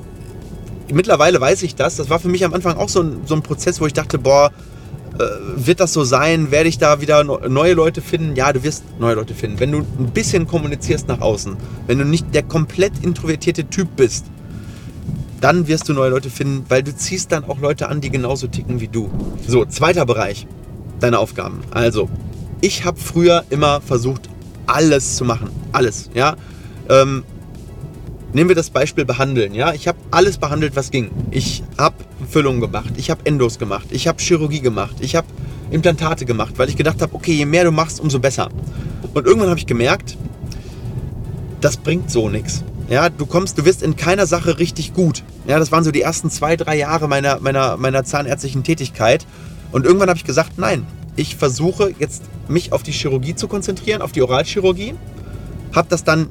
mittlerweile 0.93 1.41
weiß 1.41 1.63
ich 1.63 1.75
das. 1.75 1.97
Das 1.97 2.11
war 2.11 2.19
für 2.19 2.29
mich 2.29 2.45
am 2.45 2.55
Anfang 2.55 2.77
auch 2.77 2.89
so 2.89 3.03
ein, 3.03 3.21
so 3.27 3.35
ein 3.35 3.43
Prozess, 3.43 3.81
wo 3.81 3.87
ich 3.87 3.93
dachte, 3.93 4.19
boah, 4.19 4.51
äh, 5.19 5.25
wird 5.57 5.81
das 5.81 5.93
so 5.93 6.05
sein? 6.05 6.51
Werde 6.51 6.69
ich 6.69 6.79
da 6.79 7.01
wieder 7.01 7.25
neue 7.25 7.75
Leute 7.75 8.01
finden? 8.01 8.37
Ja, 8.37 8.53
du 8.53 8.63
wirst 8.63 8.85
neue 8.99 9.15
Leute 9.15 9.35
finden. 9.35 9.61
Wenn 9.61 9.73
du 9.73 9.79
ein 9.79 10.11
bisschen 10.13 10.47
kommunizierst 10.47 11.09
nach 11.09 11.21
außen, 11.21 11.57
wenn 11.87 11.99
du 11.99 12.05
nicht 12.05 12.35
der 12.35 12.43
komplett 12.43 12.93
introvertierte 13.03 13.65
Typ 13.65 13.89
bist, 13.97 14.27
dann 15.41 15.69
wirst 15.69 15.89
du 15.89 15.93
neue 15.93 16.11
Leute 16.11 16.31
finden, 16.31 16.65
weil 16.69 16.83
du 16.83 16.95
ziehst 16.95 17.33
dann 17.33 17.45
auch 17.45 17.61
Leute 17.61 17.89
an, 17.89 18.01
die 18.01 18.11
genauso 18.11 18.47
ticken 18.47 18.81
wie 18.81 18.89
du. 18.89 19.11
So, 19.47 19.65
zweiter 19.65 20.05
Bereich, 20.07 20.47
deine 21.01 21.19
Aufgaben. 21.19 21.61
Also, 21.71 22.09
ich 22.61 22.85
habe 22.85 22.99
früher 22.99 23.45
immer 23.51 23.81
versucht, 23.81 24.29
alles 24.67 25.17
zu 25.17 25.25
machen. 25.25 25.51
Alles, 25.73 26.11
ja. 26.15 26.37
Ähm, 26.89 27.25
nehmen 28.33 28.49
wir 28.49 28.57
das 28.57 28.71
Beispiel 28.71 29.05
behandeln, 29.05 29.55
ja. 29.55 29.73
Ich 29.73 29.89
habe 29.89 29.99
alles 30.11 30.39
behandelt, 30.39 30.77
was 30.77 30.91
ging. 30.91 31.11
Ich 31.31 31.63
habe 31.79 31.95
Füllungen 32.29 32.61
gemacht, 32.61 32.95
ich 32.97 33.11
habe 33.11 33.25
Endos 33.25 33.59
gemacht, 33.59 33.89
ich 33.91 34.09
habe 34.09 34.21
Chirurgie 34.21 34.61
gemacht, 34.61 34.97
ich 35.01 35.15
habe 35.17 35.27
Implantate 35.71 36.25
gemacht, 36.25 36.55
weil 36.57 36.69
ich 36.69 36.77
gedacht 36.77 37.01
habe, 37.03 37.15
okay, 37.15 37.33
je 37.33 37.47
mehr 37.47 37.65
du 37.65 37.71
machst, 37.71 38.01
umso 38.01 38.19
besser. 38.19 38.49
Und 39.15 39.27
irgendwann 39.27 39.51
habe 39.51 39.59
ich 39.59 39.67
gemerkt, 39.67 40.17
das 41.61 41.77
bringt 41.77 42.11
so 42.11 42.29
nichts. 42.29 42.65
Ja, 42.89 43.11
du 43.11 43.27
kommst, 43.27 43.59
du 43.59 43.65
wirst 43.67 43.83
in 43.83 43.97
keiner 43.97 44.27
Sache 44.27 44.59
richtig 44.59 44.95
gut. 44.95 45.23
Ja, 45.47 45.59
das 45.59 45.71
waren 45.71 45.85
so 45.85 45.91
die 45.91 46.01
ersten 46.01 46.31
zwei, 46.31 46.57
drei 46.57 46.77
Jahre 46.77 47.07
meiner, 47.07 47.39
meiner, 47.41 47.77
meiner 47.77 48.05
zahnärztlichen 48.05 48.65
Tätigkeit. 48.65 49.27
Und 49.73 49.85
irgendwann 49.85 50.09
habe 50.09 50.17
ich 50.17 50.25
gesagt, 50.25 50.57
nein, 50.57 50.87
ich 51.15 51.37
versuche 51.37 51.95
jetzt 51.99 52.23
mich 52.49 52.73
auf 52.73 52.83
die 52.83 52.93
Chirurgie 52.93 53.35
zu 53.35 53.47
konzentrieren, 53.47 54.01
auf 54.01 54.13
die 54.13 54.23
Oralchirurgie. 54.23 54.95
Habe 55.75 55.89
das 55.91 56.03
dann 56.03 56.29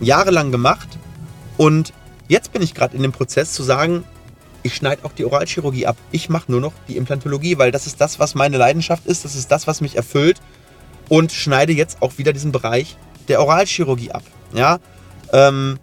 jahrelang 0.00 0.50
gemacht 0.50 0.88
und 1.56 1.92
jetzt 2.26 2.52
bin 2.52 2.62
ich 2.62 2.74
gerade 2.74 2.96
in 2.96 3.02
dem 3.02 3.12
Prozess 3.12 3.52
zu 3.52 3.62
sagen, 3.62 4.02
ich 4.62 4.74
schneide 4.74 5.04
auch 5.04 5.12
die 5.12 5.24
Oralchirurgie 5.24 5.86
ab. 5.86 5.96
Ich 6.10 6.28
mache 6.28 6.50
nur 6.50 6.60
noch 6.60 6.72
die 6.88 6.96
Implantologie, 6.96 7.58
weil 7.58 7.70
das 7.70 7.86
ist 7.86 8.00
das, 8.00 8.18
was 8.18 8.34
meine 8.34 8.56
Leidenschaft 8.56 9.06
ist, 9.06 9.24
das 9.24 9.36
ist 9.36 9.52
das, 9.52 9.66
was 9.66 9.80
mich 9.80 9.96
erfüllt 9.96 10.40
und 11.08 11.30
schneide 11.30 11.72
jetzt 11.72 12.02
auch 12.02 12.18
wieder 12.18 12.32
diesen 12.32 12.50
Bereich 12.50 12.96
der 13.28 13.40
Oralchirurgie 13.40 14.10
ab. 14.10 14.22
Ja, 14.52 14.80
ähm, 15.32 15.78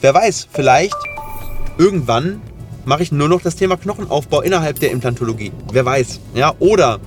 wer 0.00 0.14
weiß, 0.14 0.48
vielleicht 0.50 0.96
irgendwann 1.78 2.40
mache 2.84 3.02
ich 3.02 3.12
nur 3.12 3.28
noch 3.28 3.42
das 3.42 3.56
Thema 3.56 3.76
Knochenaufbau 3.76 4.40
innerhalb 4.40 4.80
der 4.80 4.90
Implantologie. 4.90 5.52
Wer 5.72 5.84
weiß. 5.84 6.20
Ja, 6.34 6.54
oder 6.58 7.00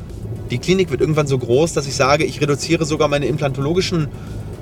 die 0.49 0.59
Klinik 0.59 0.91
wird 0.91 1.01
irgendwann 1.01 1.27
so 1.27 1.37
groß, 1.37 1.73
dass 1.73 1.87
ich 1.87 1.95
sage, 1.95 2.23
ich 2.23 2.41
reduziere 2.41 2.85
sogar 2.85 3.07
meine 3.07 3.25
implantologischen 3.25 4.07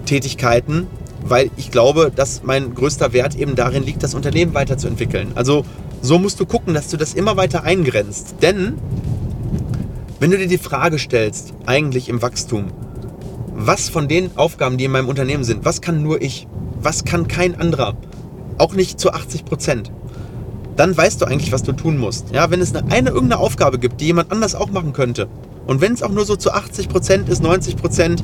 Tätigkeiten 0.05 0.87
weil 1.23 1.51
ich 1.57 1.71
glaube, 1.71 2.11
dass 2.15 2.43
mein 2.43 2.73
größter 2.73 3.13
Wert 3.13 3.35
eben 3.35 3.55
darin 3.55 3.83
liegt, 3.83 4.03
das 4.03 4.13
Unternehmen 4.13 4.53
weiterzuentwickeln. 4.53 5.31
Also 5.35 5.65
so 6.01 6.17
musst 6.17 6.39
du 6.39 6.45
gucken, 6.45 6.73
dass 6.73 6.87
du 6.87 6.97
das 6.97 7.13
immer 7.13 7.37
weiter 7.37 7.63
eingrenzt. 7.63 8.35
Denn 8.41 8.75
wenn 10.19 10.31
du 10.31 10.37
dir 10.37 10.47
die 10.47 10.57
Frage 10.57 10.99
stellst, 10.99 11.53
eigentlich 11.65 12.09
im 12.09 12.21
Wachstum, 12.21 12.71
was 13.53 13.89
von 13.89 14.07
den 14.07 14.37
Aufgaben, 14.37 14.77
die 14.77 14.85
in 14.85 14.91
meinem 14.91 15.09
Unternehmen 15.09 15.43
sind, 15.43 15.65
was 15.65 15.81
kann 15.81 16.01
nur 16.01 16.21
ich, 16.21 16.47
was 16.81 17.05
kann 17.05 17.27
kein 17.27 17.59
anderer, 17.59 17.95
auch 18.57 18.73
nicht 18.73 18.99
zu 18.99 19.11
80 19.11 19.45
Prozent, 19.45 19.91
dann 20.75 20.95
weißt 20.95 21.21
du 21.21 21.25
eigentlich, 21.25 21.51
was 21.51 21.63
du 21.63 21.73
tun 21.73 21.97
musst. 21.97 22.31
Ja, 22.31 22.51
wenn 22.51 22.61
es 22.61 22.73
eine, 22.73 22.91
eine 22.91 23.09
irgendeine 23.09 23.41
Aufgabe 23.41 23.79
gibt, 23.79 24.01
die 24.01 24.05
jemand 24.05 24.31
anders 24.31 24.55
auch 24.55 24.69
machen 24.71 24.93
könnte, 24.93 25.27
und 25.67 25.81
wenn 25.81 25.93
es 25.93 26.01
auch 26.01 26.09
nur 26.09 26.25
so 26.25 26.35
zu 26.35 26.51
80 26.51 26.89
Prozent 26.89 27.29
ist, 27.29 27.43
90 27.43 27.77
Prozent, 27.77 28.23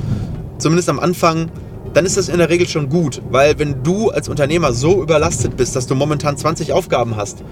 zumindest 0.57 0.89
am 0.89 0.99
Anfang, 0.99 1.51
dann 1.93 2.03
ist 2.03 2.17
das 2.17 2.27
in 2.27 2.39
der 2.39 2.49
Regel 2.49 2.67
schon 2.67 2.89
gut. 2.89 3.21
Weil 3.29 3.59
wenn 3.59 3.83
du 3.83 4.09
als 4.09 4.29
Unternehmer 4.29 4.73
so 4.73 5.03
überlastet 5.03 5.55
bist, 5.55 5.75
dass 5.75 5.85
du 5.85 5.93
momentan 5.93 6.37
20 6.37 6.73
Aufgaben 6.73 7.15
hast, 7.15 7.43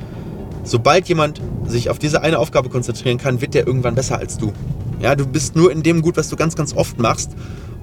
sobald 0.64 1.08
jemand 1.08 1.42
sich 1.68 1.90
auf 1.92 2.00
diese 2.00 2.22
eine 2.22 2.40
Aufgabe 2.40 2.70
konzentrieren 2.70 3.20
kann, 3.20 3.40
wird 3.40 3.54
der 3.54 3.68
irgendwann 3.68 3.94
besser 3.94 4.18
als 4.18 4.38
du. 4.38 4.52
Ja, 5.00 5.16
du 5.16 5.28
bist 5.28 5.56
nur 5.56 5.72
in 5.72 5.84
dem 5.84 6.02
gut, 6.02 6.18
was 6.18 6.28
du 6.30 6.36
ganz, 6.36 6.56
ganz 6.56 6.76
oft 6.76 6.98
machst. 6.98 7.32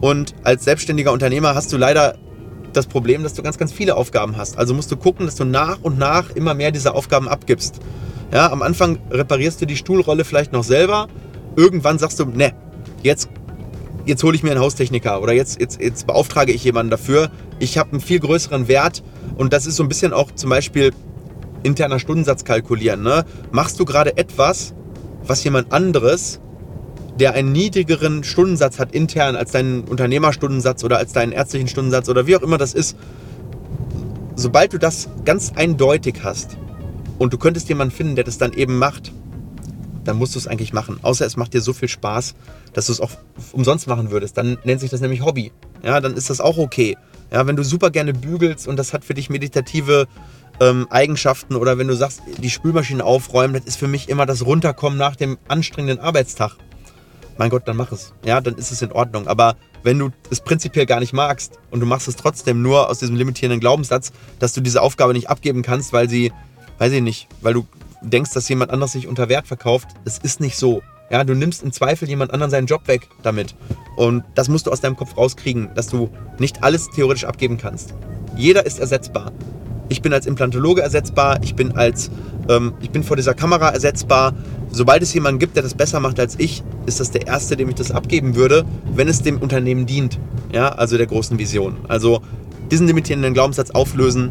Und 0.00 0.34
als 0.42 0.64
selbstständiger 0.64 1.12
Unternehmer 1.12 1.54
hast 1.54 1.72
du 1.72 1.76
leider 1.76 2.16
das 2.76 2.86
Problem, 2.86 3.22
dass 3.22 3.34
du 3.34 3.42
ganz, 3.42 3.58
ganz 3.58 3.72
viele 3.72 3.96
Aufgaben 3.96 4.36
hast. 4.36 4.58
Also 4.58 4.74
musst 4.74 4.90
du 4.90 4.96
gucken, 4.96 5.26
dass 5.26 5.34
du 5.34 5.44
nach 5.44 5.78
und 5.82 5.98
nach 5.98 6.30
immer 6.30 6.54
mehr 6.54 6.70
dieser 6.70 6.94
Aufgaben 6.94 7.28
abgibst. 7.28 7.80
Ja, 8.32 8.50
am 8.52 8.62
Anfang 8.62 8.98
reparierst 9.10 9.60
du 9.60 9.66
die 9.66 9.76
Stuhlrolle 9.76 10.24
vielleicht 10.24 10.52
noch 10.52 10.64
selber. 10.64 11.08
Irgendwann 11.56 11.98
sagst 11.98 12.20
du, 12.20 12.26
ne, 12.26 12.52
jetzt, 13.02 13.28
jetzt 14.06 14.22
hole 14.22 14.36
ich 14.36 14.42
mir 14.42 14.52
einen 14.52 14.60
Haustechniker 14.60 15.20
oder 15.20 15.32
jetzt, 15.32 15.60
jetzt, 15.60 15.80
jetzt 15.80 16.06
beauftrage 16.06 16.52
ich 16.52 16.62
jemanden 16.62 16.90
dafür. 16.90 17.30
Ich 17.58 17.76
habe 17.76 17.92
einen 17.92 18.00
viel 18.00 18.20
größeren 18.20 18.68
Wert 18.68 19.02
und 19.36 19.52
das 19.52 19.66
ist 19.66 19.76
so 19.76 19.82
ein 19.82 19.88
bisschen 19.88 20.12
auch 20.12 20.30
zum 20.32 20.50
Beispiel 20.50 20.92
interner 21.62 21.98
Stundensatz 21.98 22.44
kalkulieren. 22.44 23.02
Ne? 23.02 23.24
Machst 23.50 23.80
du 23.80 23.84
gerade 23.84 24.16
etwas, 24.16 24.74
was 25.24 25.42
jemand 25.44 25.72
anderes 25.72 26.40
der 27.20 27.34
einen 27.34 27.52
niedrigeren 27.52 28.24
Stundensatz 28.24 28.78
hat 28.78 28.92
intern 28.92 29.36
als 29.36 29.52
deinen 29.52 29.84
Unternehmerstundensatz 29.84 30.82
oder 30.82 30.96
als 30.96 31.12
deinen 31.12 31.32
ärztlichen 31.32 31.68
Stundensatz 31.68 32.08
oder 32.08 32.26
wie 32.26 32.34
auch 32.34 32.40
immer 32.40 32.56
das 32.56 32.72
ist, 32.72 32.96
sobald 34.36 34.72
du 34.72 34.78
das 34.78 35.08
ganz 35.26 35.52
eindeutig 35.54 36.16
hast 36.22 36.56
und 37.18 37.34
du 37.34 37.38
könntest 37.38 37.68
jemanden 37.68 37.94
finden, 37.94 38.16
der 38.16 38.24
das 38.24 38.38
dann 38.38 38.54
eben 38.54 38.78
macht, 38.78 39.12
dann 40.02 40.16
musst 40.16 40.34
du 40.34 40.38
es 40.38 40.48
eigentlich 40.48 40.72
machen. 40.72 40.98
Außer 41.02 41.26
es 41.26 41.36
macht 41.36 41.52
dir 41.52 41.60
so 41.60 41.74
viel 41.74 41.88
Spaß, 41.88 42.34
dass 42.72 42.86
du 42.86 42.92
es 42.92 43.00
auch 43.00 43.10
umsonst 43.52 43.86
machen 43.86 44.10
würdest. 44.10 44.38
Dann 44.38 44.56
nennt 44.64 44.80
sich 44.80 44.90
das 44.90 45.02
nämlich 45.02 45.22
Hobby. 45.22 45.52
Ja, 45.82 46.00
dann 46.00 46.14
ist 46.14 46.30
das 46.30 46.40
auch 46.40 46.56
okay. 46.56 46.96
Ja, 47.30 47.46
wenn 47.46 47.56
du 47.56 47.62
super 47.62 47.90
gerne 47.90 48.14
bügelst 48.14 48.66
und 48.66 48.78
das 48.78 48.94
hat 48.94 49.04
für 49.04 49.12
dich 49.12 49.28
meditative 49.28 50.08
ähm, 50.58 50.86
Eigenschaften 50.88 51.54
oder 51.54 51.76
wenn 51.76 51.86
du 51.86 51.94
sagst, 51.94 52.22
die 52.38 52.50
Spülmaschine 52.50 53.04
aufräumen, 53.04 53.52
das 53.52 53.64
ist 53.64 53.76
für 53.76 53.88
mich 53.88 54.08
immer 54.08 54.24
das 54.24 54.46
Runterkommen 54.46 54.98
nach 54.98 55.16
dem 55.16 55.36
anstrengenden 55.48 56.02
Arbeitstag 56.02 56.56
mein 57.40 57.48
Gott, 57.48 57.66
dann 57.66 57.78
mach 57.78 57.90
es. 57.90 58.12
Ja, 58.22 58.42
dann 58.42 58.56
ist 58.56 58.70
es 58.70 58.82
in 58.82 58.92
Ordnung. 58.92 59.26
Aber 59.26 59.56
wenn 59.82 59.98
du 59.98 60.10
es 60.30 60.42
prinzipiell 60.42 60.84
gar 60.84 61.00
nicht 61.00 61.14
magst 61.14 61.58
und 61.70 61.80
du 61.80 61.86
machst 61.86 62.06
es 62.06 62.14
trotzdem 62.14 62.60
nur 62.60 62.90
aus 62.90 62.98
diesem 62.98 63.16
limitierenden 63.16 63.60
Glaubenssatz, 63.60 64.12
dass 64.38 64.52
du 64.52 64.60
diese 64.60 64.82
Aufgabe 64.82 65.14
nicht 65.14 65.30
abgeben 65.30 65.62
kannst, 65.62 65.94
weil 65.94 66.06
sie, 66.06 66.32
weiß 66.76 66.92
ich 66.92 67.00
nicht, 67.00 67.28
weil 67.40 67.54
du 67.54 67.66
denkst, 68.02 68.34
dass 68.34 68.46
jemand 68.50 68.70
anders 68.70 68.92
sich 68.92 69.08
unter 69.08 69.30
Wert 69.30 69.46
verkauft, 69.46 69.88
es 70.04 70.18
ist 70.18 70.40
nicht 70.40 70.58
so. 70.58 70.82
Ja, 71.10 71.24
du 71.24 71.34
nimmst 71.34 71.62
im 71.62 71.72
Zweifel 71.72 72.10
jemand 72.10 72.34
anderen 72.34 72.50
seinen 72.50 72.66
Job 72.66 72.86
weg 72.88 73.08
damit. 73.22 73.54
Und 73.96 74.22
das 74.34 74.50
musst 74.50 74.66
du 74.66 74.70
aus 74.70 74.82
deinem 74.82 74.96
Kopf 74.96 75.16
rauskriegen, 75.16 75.70
dass 75.74 75.86
du 75.86 76.10
nicht 76.38 76.62
alles 76.62 76.90
theoretisch 76.90 77.24
abgeben 77.24 77.56
kannst. 77.56 77.94
Jeder 78.36 78.66
ist 78.66 78.78
ersetzbar. 78.78 79.32
Ich 79.90 80.02
bin 80.02 80.12
als 80.12 80.24
Implantologe 80.24 80.80
ersetzbar, 80.82 81.40
ich 81.42 81.54
bin 81.54 81.72
als 81.72 82.10
ähm, 82.48 82.72
ich 82.80 82.90
bin 82.90 83.02
vor 83.02 83.16
dieser 83.16 83.34
Kamera 83.34 83.70
ersetzbar. 83.70 84.32
Sobald 84.70 85.02
es 85.02 85.12
jemanden 85.12 85.40
gibt, 85.40 85.56
der 85.56 85.64
das 85.64 85.74
besser 85.74 85.98
macht 85.98 86.20
als 86.20 86.38
ich, 86.38 86.62
ist 86.86 87.00
das 87.00 87.10
der 87.10 87.26
Erste, 87.26 87.56
dem 87.56 87.68
ich 87.68 87.74
das 87.74 87.90
abgeben 87.90 88.36
würde, 88.36 88.64
wenn 88.94 89.08
es 89.08 89.20
dem 89.22 89.38
Unternehmen 89.38 89.86
dient. 89.86 90.18
Ja, 90.52 90.68
also 90.70 90.96
der 90.96 91.06
großen 91.06 91.38
Vision. 91.38 91.76
Also 91.88 92.22
diesen 92.70 92.86
limitierenden 92.86 93.34
Glaubenssatz 93.34 93.72
auflösen, 93.72 94.30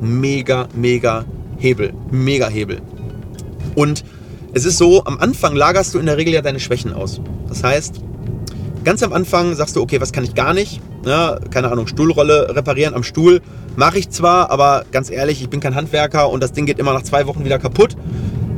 mega, 0.00 0.68
mega 0.74 1.24
Hebel. 1.56 1.92
Mega 2.10 2.48
Hebel. 2.48 2.80
Und 3.76 4.04
es 4.52 4.64
ist 4.64 4.78
so, 4.78 5.04
am 5.04 5.18
Anfang 5.18 5.54
lagerst 5.54 5.94
du 5.94 6.00
in 6.00 6.06
der 6.06 6.16
Regel 6.16 6.34
ja 6.34 6.42
deine 6.42 6.58
Schwächen 6.58 6.92
aus. 6.92 7.20
Das 7.48 7.62
heißt, 7.62 8.00
ganz 8.82 9.04
am 9.04 9.12
Anfang 9.12 9.54
sagst 9.54 9.76
du, 9.76 9.82
okay, 9.82 10.00
was 10.00 10.12
kann 10.12 10.24
ich 10.24 10.34
gar 10.34 10.52
nicht? 10.52 10.80
Ja, 11.06 11.38
keine 11.50 11.70
Ahnung, 11.70 11.86
Stuhlrolle 11.86 12.54
reparieren 12.54 12.92
am 12.92 13.04
Stuhl 13.04 13.40
Mache 13.76 13.98
ich 13.98 14.08
zwar, 14.08 14.50
aber 14.50 14.86
ganz 14.90 15.10
ehrlich, 15.10 15.42
ich 15.42 15.50
bin 15.50 15.60
kein 15.60 15.74
Handwerker 15.74 16.30
und 16.30 16.42
das 16.42 16.52
Ding 16.52 16.64
geht 16.64 16.78
immer 16.78 16.94
nach 16.94 17.02
zwei 17.02 17.26
Wochen 17.26 17.44
wieder 17.44 17.58
kaputt. 17.58 17.94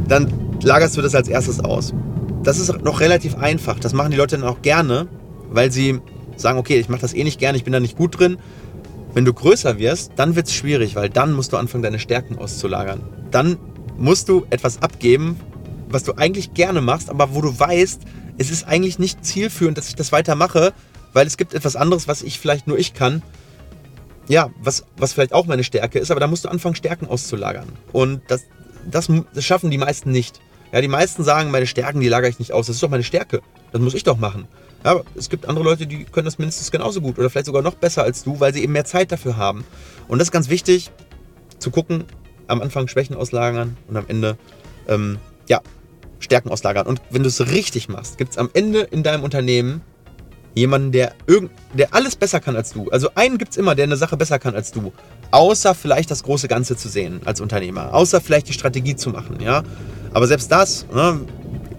Dann 0.06 0.32
lagerst 0.62 0.96
du 0.96 1.02
das 1.02 1.16
als 1.16 1.28
erstes 1.28 1.58
aus. 1.58 1.92
Das 2.44 2.60
ist 2.60 2.84
noch 2.84 3.00
relativ 3.00 3.34
einfach. 3.36 3.80
Das 3.80 3.92
machen 3.92 4.12
die 4.12 4.16
Leute 4.16 4.38
dann 4.38 4.48
auch 4.48 4.62
gerne, 4.62 5.08
weil 5.50 5.72
sie 5.72 6.00
sagen, 6.36 6.56
okay, 6.56 6.78
ich 6.78 6.88
mache 6.88 7.00
das 7.00 7.14
eh 7.14 7.24
nicht 7.24 7.40
gerne, 7.40 7.58
ich 7.58 7.64
bin 7.64 7.72
da 7.72 7.80
nicht 7.80 7.96
gut 7.96 8.18
drin. 8.18 8.38
Wenn 9.12 9.24
du 9.24 9.32
größer 9.32 9.78
wirst, 9.78 10.12
dann 10.14 10.36
wird 10.36 10.46
es 10.46 10.54
schwierig, 10.54 10.94
weil 10.94 11.10
dann 11.10 11.32
musst 11.32 11.52
du 11.52 11.56
anfangen, 11.56 11.82
deine 11.82 11.98
Stärken 11.98 12.38
auszulagern. 12.38 13.00
Dann 13.32 13.56
musst 13.96 14.28
du 14.28 14.46
etwas 14.50 14.80
abgeben, 14.82 15.40
was 15.88 16.04
du 16.04 16.12
eigentlich 16.12 16.54
gerne 16.54 16.80
machst, 16.80 17.10
aber 17.10 17.34
wo 17.34 17.40
du 17.40 17.58
weißt, 17.58 18.02
es 18.38 18.52
ist 18.52 18.68
eigentlich 18.68 19.00
nicht 19.00 19.24
zielführend, 19.24 19.76
dass 19.76 19.88
ich 19.88 19.96
das 19.96 20.12
weitermache, 20.12 20.72
weil 21.18 21.26
es 21.26 21.36
gibt 21.36 21.52
etwas 21.52 21.74
anderes, 21.74 22.06
was 22.06 22.22
ich 22.22 22.38
vielleicht 22.38 22.68
nur 22.68 22.78
ich 22.78 22.94
kann 22.94 23.22
ja, 24.28 24.50
was, 24.60 24.84
was 24.96 25.14
vielleicht 25.14 25.32
auch 25.32 25.46
meine 25.46 25.64
Stärke 25.64 25.98
ist, 25.98 26.12
aber 26.12 26.20
da 26.20 26.28
musst 26.28 26.44
du 26.44 26.48
anfangen, 26.48 26.76
Stärken 26.76 27.06
auszulagern. 27.06 27.66
Und 27.92 28.20
das, 28.28 28.44
das, 28.88 29.08
das 29.34 29.44
schaffen 29.44 29.70
die 29.70 29.78
meisten 29.78 30.12
nicht. 30.12 30.40
Ja, 30.70 30.80
die 30.80 30.88
meisten 30.88 31.24
sagen, 31.24 31.50
meine 31.50 31.66
Stärken, 31.66 32.00
die 32.00 32.08
lagere 32.08 32.30
ich 32.30 32.38
nicht 32.38 32.52
aus. 32.52 32.66
Das 32.66 32.76
ist 32.76 32.82
doch 32.82 32.90
meine 32.90 33.02
Stärke. 33.02 33.40
Das 33.72 33.80
muss 33.80 33.94
ich 33.94 34.04
doch 34.04 34.18
machen. 34.18 34.46
Ja, 34.84 35.00
es 35.16 35.28
gibt 35.28 35.48
andere 35.48 35.64
Leute, 35.64 35.86
die 35.86 36.04
können 36.04 36.26
das 36.26 36.38
mindestens 36.38 36.70
genauso 36.70 37.00
gut 37.00 37.18
oder 37.18 37.30
vielleicht 37.30 37.46
sogar 37.46 37.62
noch 37.62 37.74
besser 37.74 38.04
als 38.04 38.22
du, 38.22 38.38
weil 38.38 38.52
sie 38.52 38.62
eben 38.62 38.74
mehr 38.74 38.84
Zeit 38.84 39.10
dafür 39.10 39.38
haben. 39.38 39.64
Und 40.06 40.18
das 40.18 40.28
ist 40.28 40.32
ganz 40.32 40.50
wichtig, 40.50 40.90
zu 41.58 41.70
gucken, 41.70 42.04
am 42.46 42.60
Anfang 42.60 42.86
Schwächen 42.86 43.16
auslagern 43.16 43.76
und 43.88 43.96
am 43.96 44.04
Ende, 44.08 44.36
ähm, 44.86 45.18
ja, 45.48 45.62
Stärken 46.20 46.50
auslagern. 46.50 46.86
Und 46.86 47.00
wenn 47.10 47.22
du 47.22 47.28
es 47.28 47.50
richtig 47.50 47.88
machst, 47.88 48.18
gibt 48.18 48.32
es 48.32 48.38
am 48.38 48.50
Ende 48.52 48.80
in 48.80 49.02
deinem 49.02 49.24
Unternehmen 49.24 49.80
Jemanden, 50.58 50.92
der, 50.92 51.12
irgend, 51.26 51.50
der 51.72 51.94
alles 51.94 52.16
besser 52.16 52.40
kann 52.40 52.56
als 52.56 52.72
du. 52.72 52.88
Also 52.90 53.08
einen 53.14 53.38
gibt 53.38 53.52
es 53.52 53.56
immer, 53.56 53.74
der 53.74 53.84
eine 53.84 53.96
Sache 53.96 54.16
besser 54.16 54.38
kann 54.38 54.54
als 54.54 54.72
du. 54.72 54.92
Außer 55.30 55.74
vielleicht 55.74 56.10
das 56.10 56.22
große 56.22 56.48
Ganze 56.48 56.76
zu 56.76 56.88
sehen 56.88 57.20
als 57.24 57.40
Unternehmer. 57.40 57.94
Außer 57.94 58.20
vielleicht 58.20 58.48
die 58.48 58.52
Strategie 58.52 58.96
zu 58.96 59.10
machen, 59.10 59.38
ja. 59.40 59.62
Aber 60.12 60.26
selbst 60.26 60.50
das, 60.50 60.86
ne, 60.92 61.20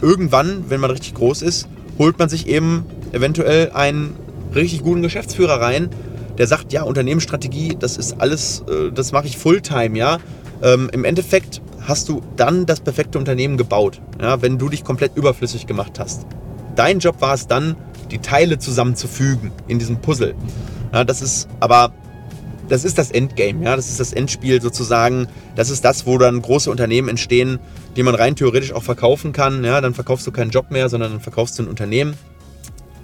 irgendwann, 0.01 0.65
wenn 0.69 0.79
man 0.79 0.91
richtig 0.91 1.13
groß 1.15 1.41
ist, 1.41 1.67
holt 1.97 2.17
man 2.19 2.29
sich 2.29 2.47
eben 2.47 2.85
eventuell 3.11 3.71
einen 3.71 4.15
richtig 4.55 4.81
guten 4.83 5.01
Geschäftsführer 5.01 5.61
rein, 5.61 5.89
der 6.37 6.47
sagt, 6.47 6.71
ja, 6.71 6.83
Unternehmensstrategie, 6.83 7.75
das 7.77 7.97
ist 7.97 8.21
alles, 8.21 8.63
äh, 8.69 8.91
das 8.91 9.11
mache 9.11 9.27
ich 9.27 9.37
Fulltime, 9.37 9.97
ja. 9.97 10.17
Ähm, 10.61 10.89
Im 10.91 11.03
Endeffekt 11.05 11.61
hast 11.81 12.07
du 12.09 12.21
dann 12.35 12.65
das 12.65 12.79
perfekte 12.79 13.17
Unternehmen 13.17 13.57
gebaut, 13.57 14.01
ja, 14.21 14.41
wenn 14.41 14.57
du 14.57 14.69
dich 14.69 14.83
komplett 14.83 15.15
überflüssig 15.17 15.67
gemacht 15.67 15.99
hast. 15.99 16.25
Dein 16.75 16.99
Job 16.99 17.19
war 17.19 17.33
es 17.33 17.47
dann, 17.47 17.75
die 18.11 18.19
Teile 18.19 18.59
zusammenzufügen 18.59 19.51
in 19.67 19.79
diesem 19.79 20.01
Puzzle. 20.01 20.35
Ja, 20.93 21.03
das 21.03 21.21
ist 21.21 21.47
aber 21.59 21.93
das 22.69 22.85
ist 22.85 22.97
das 22.97 23.09
Endgame, 23.11 23.65
ja, 23.65 23.75
das 23.75 23.89
ist 23.89 23.99
das 23.99 24.13
Endspiel 24.13 24.61
sozusagen. 24.61 25.27
Das 25.55 25.69
ist 25.69 25.83
das, 25.83 26.05
wo 26.05 26.17
dann 26.17 26.41
große 26.41 26.69
Unternehmen 26.69 27.09
entstehen, 27.09 27.59
die 27.95 28.03
man 28.03 28.15
rein 28.15 28.35
theoretisch 28.35 28.73
auch 28.73 28.83
verkaufen 28.83 29.33
kann. 29.33 29.63
Ja, 29.63 29.81
dann 29.81 29.93
verkaufst 29.93 30.25
du 30.27 30.31
keinen 30.31 30.51
Job 30.51 30.69
mehr, 30.69 30.87
sondern 30.87 31.13
dann 31.13 31.21
verkaufst 31.21 31.57
du 31.57 31.63
ein 31.63 31.67
Unternehmen. 31.67 32.13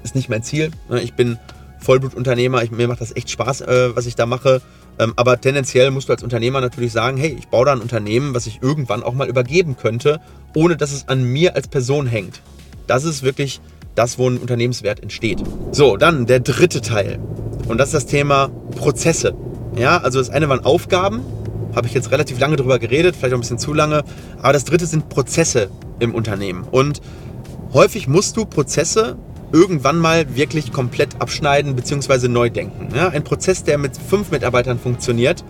Ist 0.03 0.15
nicht 0.15 0.29
mein 0.29 0.43
Ziel. 0.43 0.71
Ich 1.01 1.13
bin 1.13 1.39
Vollblutunternehmer, 1.79 2.63
ich, 2.63 2.71
mir 2.71 2.87
macht 2.87 3.01
das 3.01 3.15
echt 3.15 3.29
Spaß, 3.29 3.61
äh, 3.61 3.95
was 3.95 4.05
ich 4.05 4.15
da 4.15 4.25
mache. 4.25 4.61
Ähm, 4.97 5.13
aber 5.15 5.41
tendenziell 5.41 5.91
musst 5.91 6.09
du 6.09 6.13
als 6.13 6.23
Unternehmer 6.23 6.61
natürlich 6.61 6.91
sagen, 6.91 7.17
hey, 7.17 7.35
ich 7.37 7.47
baue 7.47 7.65
da 7.65 7.73
ein 7.73 7.81
Unternehmen, 7.81 8.33
was 8.33 8.47
ich 8.47 8.61
irgendwann 8.61 9.03
auch 9.03 9.13
mal 9.13 9.27
übergeben 9.27 9.77
könnte, 9.77 10.21
ohne 10.55 10.77
dass 10.77 10.91
es 10.91 11.07
an 11.07 11.23
mir 11.23 11.55
als 11.55 11.67
Person 11.67 12.07
hängt. 12.07 12.41
Das 12.87 13.03
ist 13.03 13.23
wirklich 13.23 13.61
das, 13.95 14.19
wo 14.19 14.29
ein 14.29 14.37
Unternehmenswert 14.37 15.01
entsteht. 15.01 15.41
So, 15.71 15.97
dann 15.97 16.25
der 16.25 16.41
dritte 16.41 16.81
Teil. 16.81 17.19
Und 17.67 17.77
das 17.77 17.89
ist 17.89 17.93
das 17.93 18.05
Thema 18.05 18.49
Prozesse. 18.75 19.33
Ja, 19.77 19.97
also 19.97 20.19
das 20.19 20.29
eine 20.29 20.47
waren 20.49 20.63
Aufgaben, 20.63 21.21
habe 21.75 21.87
ich 21.87 21.93
jetzt 21.93 22.11
relativ 22.11 22.39
lange 22.39 22.55
drüber 22.55 22.79
geredet, 22.79 23.15
vielleicht 23.15 23.33
auch 23.33 23.37
ein 23.37 23.41
bisschen 23.41 23.59
zu 23.59 23.73
lange. 23.73 24.03
Aber 24.41 24.53
das 24.53 24.63
dritte 24.63 24.85
sind 24.85 25.09
Prozesse 25.09 25.69
im 25.99 26.13
Unternehmen. 26.13 26.63
Und 26.69 27.01
häufig 27.73 28.07
musst 28.07 28.37
du 28.37 28.45
Prozesse 28.45 29.17
irgendwann 29.51 29.97
mal 29.97 30.35
wirklich 30.35 30.71
komplett 30.71 31.21
abschneiden 31.21 31.75
bzw. 31.75 32.27
neu 32.27 32.49
denken. 32.49 32.89
Ja, 32.95 33.09
ein 33.09 33.23
Prozess, 33.23 33.63
der 33.63 33.77
mit 33.77 33.97
fünf 33.97 34.31
Mitarbeitern 34.31 34.79
funktioniert, 34.79 35.43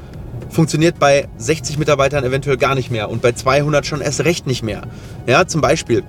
funktioniert 0.50 1.00
bei 1.00 1.28
60 1.38 1.78
Mitarbeitern 1.78 2.24
eventuell 2.24 2.58
gar 2.58 2.76
nicht 2.76 2.92
mehr 2.92 3.10
und 3.10 3.22
bei 3.22 3.32
200 3.32 3.86
schon 3.86 4.02
erst 4.02 4.24
recht 4.26 4.48
nicht 4.48 4.64
mehr. 4.64 4.84
Ja, 5.28 5.48
zum 5.48 5.62
Beispiel, 5.62 6.04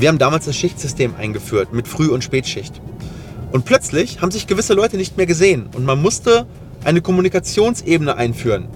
wir 0.00 0.08
haben 0.08 0.18
damals 0.18 0.46
das 0.46 0.56
Schichtsystem 0.56 1.14
eingeführt 1.16 1.72
mit 1.72 1.86
Früh- 1.86 2.10
und 2.10 2.24
Spätschicht. 2.24 2.80
Und 3.52 3.64
plötzlich 3.64 4.20
haben 4.20 4.30
sich 4.30 4.46
gewisse 4.46 4.74
Leute 4.74 4.96
nicht 4.96 5.16
mehr 5.16 5.26
gesehen 5.26 5.68
und 5.74 5.84
man 5.84 6.00
musste 6.00 6.46
eine 6.84 7.02
Kommunikationsebene 7.02 8.16
einführen. 8.16 8.68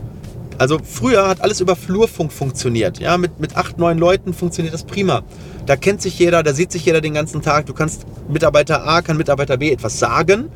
Also 0.59 0.79
früher 0.83 1.27
hat 1.27 1.41
alles 1.41 1.61
über 1.61 1.75
Flurfunk 1.75 2.33
funktioniert. 2.33 2.99
Ja, 2.99 3.19
mit, 3.19 3.41
mit 3.41 3.57
acht, 3.57 3.79
neun 3.79 3.99
Leuten 3.99 4.35
funktioniert 4.35 4.75
das 4.75 4.85
prima. 4.85 5.23
Da 5.67 5.77
kennt 5.77 6.03
sich 6.03 6.19
jeder, 6.19 6.43
da 6.43 6.53
sieht 6.53 6.71
sich 6.71 6.85
jeder 6.85 7.01
den 7.01 7.15
ganzen 7.15 7.43
Tag. 7.43 7.67
Du 7.67 7.73
kannst 7.73 8.07
Mitarbeiter 8.29 8.87
A, 8.87 9.03
kann 9.03 9.17
Mitarbeiter 9.17 9.57
B 9.57 9.73
etwas 9.73 9.99
sagen 9.99 10.51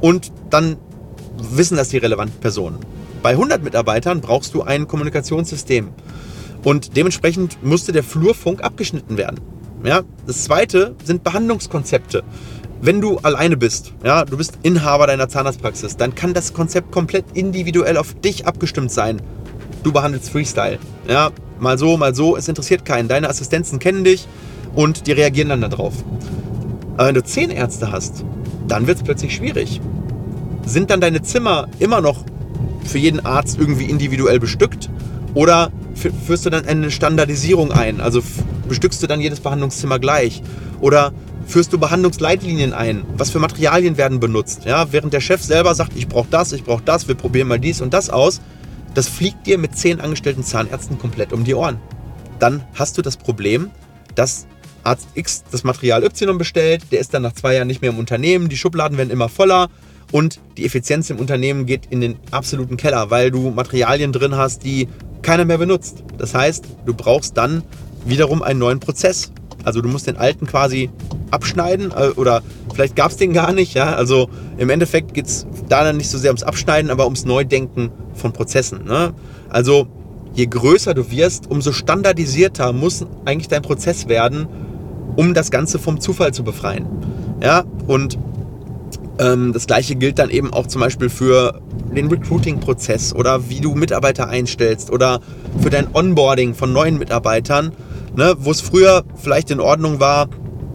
und 0.00 0.32
dann 0.50 0.76
wissen 1.36 1.76
das 1.76 1.88
die 1.90 1.98
relevanten 1.98 2.40
Personen. 2.40 2.78
Bei 3.22 3.30
100 3.30 3.62
Mitarbeitern 3.62 4.20
brauchst 4.20 4.54
du 4.54 4.62
ein 4.62 4.86
Kommunikationssystem. 4.86 5.88
Und 6.64 6.96
dementsprechend 6.96 7.62
musste 7.62 7.92
der 7.92 8.02
Flurfunk 8.02 8.62
abgeschnitten 8.62 9.16
werden. 9.16 9.40
Ja, 9.84 10.02
das 10.26 10.44
zweite 10.44 10.94
sind 11.04 11.22
Behandlungskonzepte. 11.22 12.24
Wenn 12.80 13.00
du 13.00 13.18
alleine 13.18 13.56
bist, 13.56 13.92
ja, 14.04 14.24
du 14.24 14.36
bist 14.36 14.58
Inhaber 14.62 15.06
deiner 15.06 15.28
Zahnarztpraxis, 15.28 15.96
dann 15.96 16.14
kann 16.14 16.34
das 16.34 16.52
Konzept 16.52 16.92
komplett 16.92 17.24
individuell 17.34 17.96
auf 17.96 18.14
dich 18.14 18.46
abgestimmt 18.46 18.90
sein. 18.90 19.20
Du 19.82 19.92
behandelst 19.92 20.30
Freestyle. 20.30 20.78
Ja, 21.08 21.30
mal 21.58 21.78
so, 21.78 21.96
mal 21.96 22.14
so, 22.14 22.36
es 22.36 22.48
interessiert 22.48 22.84
keinen. 22.84 23.08
Deine 23.08 23.28
Assistenzen 23.28 23.78
kennen 23.78 24.04
dich 24.04 24.26
und 24.74 25.06
die 25.06 25.12
reagieren 25.12 25.48
dann 25.48 25.60
darauf. 25.60 25.94
Aber 26.96 27.08
wenn 27.08 27.14
du 27.14 27.24
zehn 27.24 27.50
Ärzte 27.50 27.92
hast, 27.92 28.24
dann 28.66 28.86
wird 28.86 28.98
es 28.98 29.04
plötzlich 29.04 29.34
schwierig. 29.34 29.80
Sind 30.66 30.90
dann 30.90 31.00
deine 31.00 31.22
Zimmer 31.22 31.68
immer 31.78 32.00
noch 32.00 32.24
für 32.84 32.98
jeden 32.98 33.24
Arzt 33.24 33.58
irgendwie 33.58 33.84
individuell 33.84 34.40
bestückt? 34.40 34.90
Oder 35.34 35.70
führst 35.94 36.46
du 36.46 36.50
dann 36.50 36.66
eine 36.66 36.90
Standardisierung 36.90 37.72
ein? 37.72 38.00
Also 38.00 38.22
bestückst 38.68 39.02
du 39.02 39.06
dann 39.06 39.20
jedes 39.20 39.40
Behandlungszimmer 39.40 39.98
gleich? 39.98 40.42
Oder 40.80 41.12
führst 41.46 41.72
du 41.72 41.78
Behandlungsleitlinien 41.78 42.72
ein? 42.72 43.04
Was 43.16 43.30
für 43.30 43.38
Materialien 43.38 43.96
werden 43.96 44.20
benutzt? 44.20 44.64
Ja, 44.64 44.92
während 44.92 45.12
der 45.12 45.20
Chef 45.20 45.42
selber 45.42 45.74
sagt, 45.74 45.96
ich 45.96 46.08
brauche 46.08 46.28
das, 46.30 46.52
ich 46.52 46.64
brauche 46.64 46.82
das, 46.84 47.08
wir 47.08 47.14
probieren 47.14 47.48
mal 47.48 47.58
dies 47.58 47.80
und 47.80 47.94
das 47.94 48.10
aus, 48.10 48.40
das 48.94 49.08
fliegt 49.08 49.46
dir 49.46 49.58
mit 49.58 49.76
zehn 49.76 50.00
angestellten 50.00 50.44
Zahnärzten 50.44 50.98
komplett 50.98 51.32
um 51.32 51.44
die 51.44 51.54
Ohren. 51.54 51.78
Dann 52.38 52.62
hast 52.74 52.98
du 52.98 53.02
das 53.02 53.16
Problem, 53.16 53.70
dass 54.14 54.46
Arzt 54.84 55.08
X 55.14 55.44
das 55.50 55.64
Material 55.64 56.04
Y 56.04 56.38
bestellt, 56.38 56.82
der 56.92 57.00
ist 57.00 57.12
dann 57.12 57.22
nach 57.22 57.32
zwei 57.32 57.54
Jahren 57.54 57.66
nicht 57.66 57.82
mehr 57.82 57.90
im 57.90 57.98
Unternehmen, 57.98 58.48
die 58.48 58.56
Schubladen 58.56 58.96
werden 58.96 59.10
immer 59.10 59.28
voller 59.28 59.68
und 60.12 60.40
die 60.56 60.64
Effizienz 60.64 61.10
im 61.10 61.18
Unternehmen 61.18 61.66
geht 61.66 61.86
in 61.90 62.00
den 62.00 62.16
absoluten 62.30 62.76
Keller, 62.76 63.10
weil 63.10 63.30
du 63.30 63.50
Materialien 63.50 64.12
drin 64.12 64.36
hast, 64.36 64.64
die 64.64 64.88
keiner 65.22 65.44
mehr 65.44 65.58
benutzt. 65.58 66.04
Das 66.16 66.34
heißt, 66.34 66.64
du 66.86 66.94
brauchst 66.94 67.36
dann 67.36 67.62
wiederum 68.08 68.42
einen 68.42 68.58
neuen 68.58 68.80
Prozess. 68.80 69.32
Also 69.64 69.80
du 69.80 69.88
musst 69.88 70.06
den 70.06 70.16
alten 70.16 70.46
quasi 70.46 70.90
abschneiden 71.30 71.92
äh, 71.92 72.08
oder 72.16 72.42
vielleicht 72.72 72.96
gab 72.96 73.10
es 73.10 73.16
den 73.16 73.32
gar 73.32 73.52
nicht. 73.52 73.74
Ja? 73.74 73.94
Also 73.94 74.28
im 74.56 74.70
Endeffekt 74.70 75.14
geht 75.14 75.26
es 75.26 75.46
da 75.68 75.84
dann 75.84 75.96
nicht 75.96 76.10
so 76.10 76.18
sehr 76.18 76.30
ums 76.30 76.42
Abschneiden, 76.42 76.90
aber 76.90 77.04
ums 77.04 77.24
Neudenken 77.24 77.90
von 78.14 78.32
Prozessen. 78.32 78.84
Ne? 78.84 79.12
Also 79.48 79.88
je 80.34 80.46
größer 80.46 80.94
du 80.94 81.10
wirst, 81.10 81.50
umso 81.50 81.72
standardisierter 81.72 82.72
muss 82.72 83.04
eigentlich 83.24 83.48
dein 83.48 83.62
Prozess 83.62 84.08
werden, 84.08 84.46
um 85.16 85.34
das 85.34 85.50
Ganze 85.50 85.78
vom 85.78 86.00
Zufall 86.00 86.32
zu 86.32 86.44
befreien. 86.44 86.86
Ja, 87.42 87.64
und 87.86 88.18
ähm, 89.18 89.52
das 89.52 89.66
gleiche 89.66 89.96
gilt 89.96 90.18
dann 90.18 90.30
eben 90.30 90.52
auch 90.52 90.66
zum 90.66 90.80
Beispiel 90.80 91.08
für 91.08 91.60
den 91.94 92.08
Recruiting-Prozess 92.08 93.14
oder 93.14 93.48
wie 93.48 93.60
du 93.60 93.74
Mitarbeiter 93.74 94.28
einstellst 94.28 94.90
oder 94.90 95.20
für 95.60 95.70
dein 95.70 95.88
Onboarding 95.92 96.54
von 96.54 96.72
neuen 96.72 96.98
Mitarbeitern, 96.98 97.72
ne, 98.18 98.34
wo 98.40 98.50
es 98.50 98.60
früher 98.60 99.04
vielleicht 99.14 99.50
in 99.50 99.60
Ordnung 99.60 100.00
war, 100.00 100.28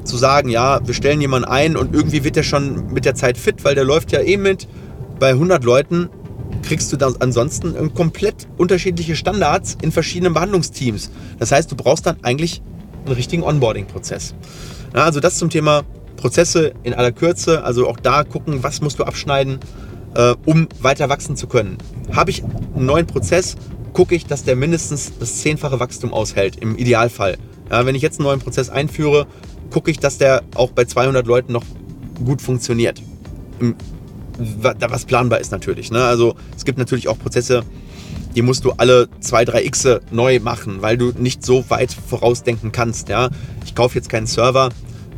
zu 0.05 0.17
sagen, 0.17 0.49
ja, 0.49 0.79
wir 0.85 0.93
stellen 0.93 1.21
jemanden 1.21 1.47
ein 1.47 1.75
und 1.75 1.93
irgendwie 1.93 2.23
wird 2.23 2.37
der 2.37 2.43
schon 2.43 2.91
mit 2.93 3.05
der 3.05 3.15
Zeit 3.15 3.37
fit, 3.37 3.63
weil 3.65 3.75
der 3.75 3.83
läuft 3.83 4.11
ja 4.11 4.21
eh 4.21 4.37
mit. 4.37 4.67
Bei 5.19 5.29
100 5.29 5.63
Leuten 5.63 6.09
kriegst 6.61 6.91
du 6.91 6.97
dann 6.97 7.15
ansonsten 7.19 7.93
komplett 7.93 8.47
unterschiedliche 8.57 9.15
Standards 9.15 9.77
in 9.81 9.91
verschiedenen 9.91 10.33
Behandlungsteams. 10.33 11.11
Das 11.37 11.51
heißt, 11.51 11.69
du 11.69 11.75
brauchst 11.75 12.05
dann 12.05 12.15
eigentlich 12.23 12.61
einen 13.05 13.15
richtigen 13.15 13.43
Onboarding-Prozess. 13.43 14.33
Ja, 14.95 15.03
also 15.03 15.19
das 15.19 15.37
zum 15.37 15.49
Thema 15.49 15.83
Prozesse 16.15 16.73
in 16.83 16.93
aller 16.93 17.11
Kürze. 17.11 17.63
Also 17.63 17.89
auch 17.89 17.97
da 17.97 18.23
gucken, 18.23 18.63
was 18.63 18.79
musst 18.79 18.99
du 18.99 19.03
abschneiden, 19.03 19.59
äh, 20.15 20.33
um 20.45 20.69
weiter 20.81 21.09
wachsen 21.09 21.35
zu 21.35 21.47
können. 21.47 21.77
Habe 22.13 22.31
ich 22.31 22.43
einen 22.43 22.85
neuen 22.85 23.05
Prozess, 23.05 23.57
gucke 23.93 24.15
ich, 24.15 24.25
dass 24.25 24.43
der 24.43 24.55
mindestens 24.55 25.13
das 25.19 25.37
zehnfache 25.39 25.79
Wachstum 25.79 26.13
aushält, 26.13 26.57
im 26.57 26.77
Idealfall. 26.77 27.37
Ja, 27.71 27.85
wenn 27.85 27.95
ich 27.95 28.01
jetzt 28.01 28.19
einen 28.19 28.27
neuen 28.27 28.39
Prozess 28.39 28.69
einführe, 28.69 29.27
gucke 29.69 29.89
ich, 29.89 29.99
dass 29.99 30.17
der 30.17 30.43
auch 30.55 30.71
bei 30.71 30.85
200 30.85 31.25
Leuten 31.25 31.53
noch 31.53 31.63
gut 32.23 32.41
funktioniert. 32.41 33.01
Im, 33.59 33.75
was 34.37 35.05
planbar 35.05 35.39
ist 35.39 35.51
natürlich. 35.51 35.91
Ne? 35.91 36.03
Also 36.03 36.35
es 36.57 36.65
gibt 36.65 36.77
natürlich 36.77 37.07
auch 37.07 37.17
Prozesse, 37.19 37.63
die 38.35 38.41
musst 38.41 38.65
du 38.65 38.71
alle 38.71 39.07
zwei, 39.19 39.45
drei 39.45 39.63
X 39.63 39.87
neu 40.11 40.39
machen, 40.39 40.81
weil 40.81 40.97
du 40.97 41.11
nicht 41.17 41.45
so 41.45 41.63
weit 41.69 41.93
vorausdenken 41.93 42.71
kannst. 42.71 43.09
Ja? 43.09 43.29
Ich 43.63 43.75
kaufe 43.75 43.95
jetzt 43.95 44.09
keinen 44.09 44.25
Server, 44.25 44.69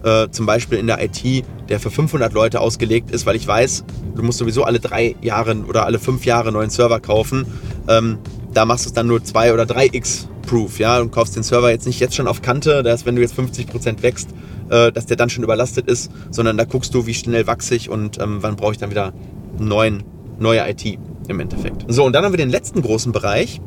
äh, 0.03 0.29
zum 0.31 0.45
Beispiel 0.45 0.77
in 0.77 0.87
der 0.87 1.01
IT, 1.03 1.45
der 1.69 1.79
für 1.79 1.91
500 1.91 2.33
Leute 2.33 2.59
ausgelegt 2.59 3.11
ist, 3.11 3.25
weil 3.25 3.35
ich 3.35 3.47
weiß, 3.47 3.85
du 4.15 4.23
musst 4.23 4.37
sowieso 4.37 4.63
alle 4.63 4.79
drei 4.79 5.15
Jahre 5.21 5.55
oder 5.67 5.85
alle 5.85 5.97
fünf 5.97 6.25
Jahre 6.25 6.49
einen 6.49 6.57
neuen 6.57 6.69
Server 6.69 6.99
kaufen. 6.99 7.45
Ähm, 7.87 8.19
da 8.55 8.65
machst 8.65 8.85
du 8.85 8.89
es 8.89 8.93
dann 8.93 9.07
nur 9.07 9.23
2 9.23 9.53
oder 9.53 9.63
3x 9.63 10.27
Proof, 10.47 10.79
ja, 10.79 10.99
und 10.99 11.11
kaufst 11.11 11.35
den 11.35 11.43
Server 11.43 11.69
jetzt 11.71 11.85
nicht 11.85 11.99
jetzt 11.99 12.15
schon 12.15 12.27
auf 12.27 12.41
Kante, 12.41 12.83
dass 12.83 13.05
wenn 13.05 13.15
du 13.15 13.21
jetzt 13.21 13.37
50% 13.37 14.01
wächst, 14.01 14.29
äh, 14.69 14.91
dass 14.91 15.05
der 15.05 15.17
dann 15.17 15.29
schon 15.29 15.43
überlastet 15.43 15.87
ist, 15.87 16.11
sondern 16.31 16.57
da 16.57 16.63
guckst 16.63 16.93
du, 16.93 17.05
wie 17.05 17.13
schnell 17.13 17.47
wachse 17.47 17.75
ich 17.75 17.89
und 17.89 18.19
ähm, 18.19 18.37
wann 18.41 18.55
brauche 18.55 18.71
ich 18.71 18.77
dann 18.77 18.91
wieder 18.91 19.13
neuen, 19.59 20.03
neue 20.39 20.67
IT 20.69 20.97
im 21.27 21.39
Endeffekt. 21.39 21.85
So, 21.87 22.05
und 22.05 22.13
dann 22.13 22.23
haben 22.23 22.31
wir 22.31 22.37
den 22.37 22.49
letzten 22.49 22.81
großen 22.81 23.11
Bereich 23.11 23.59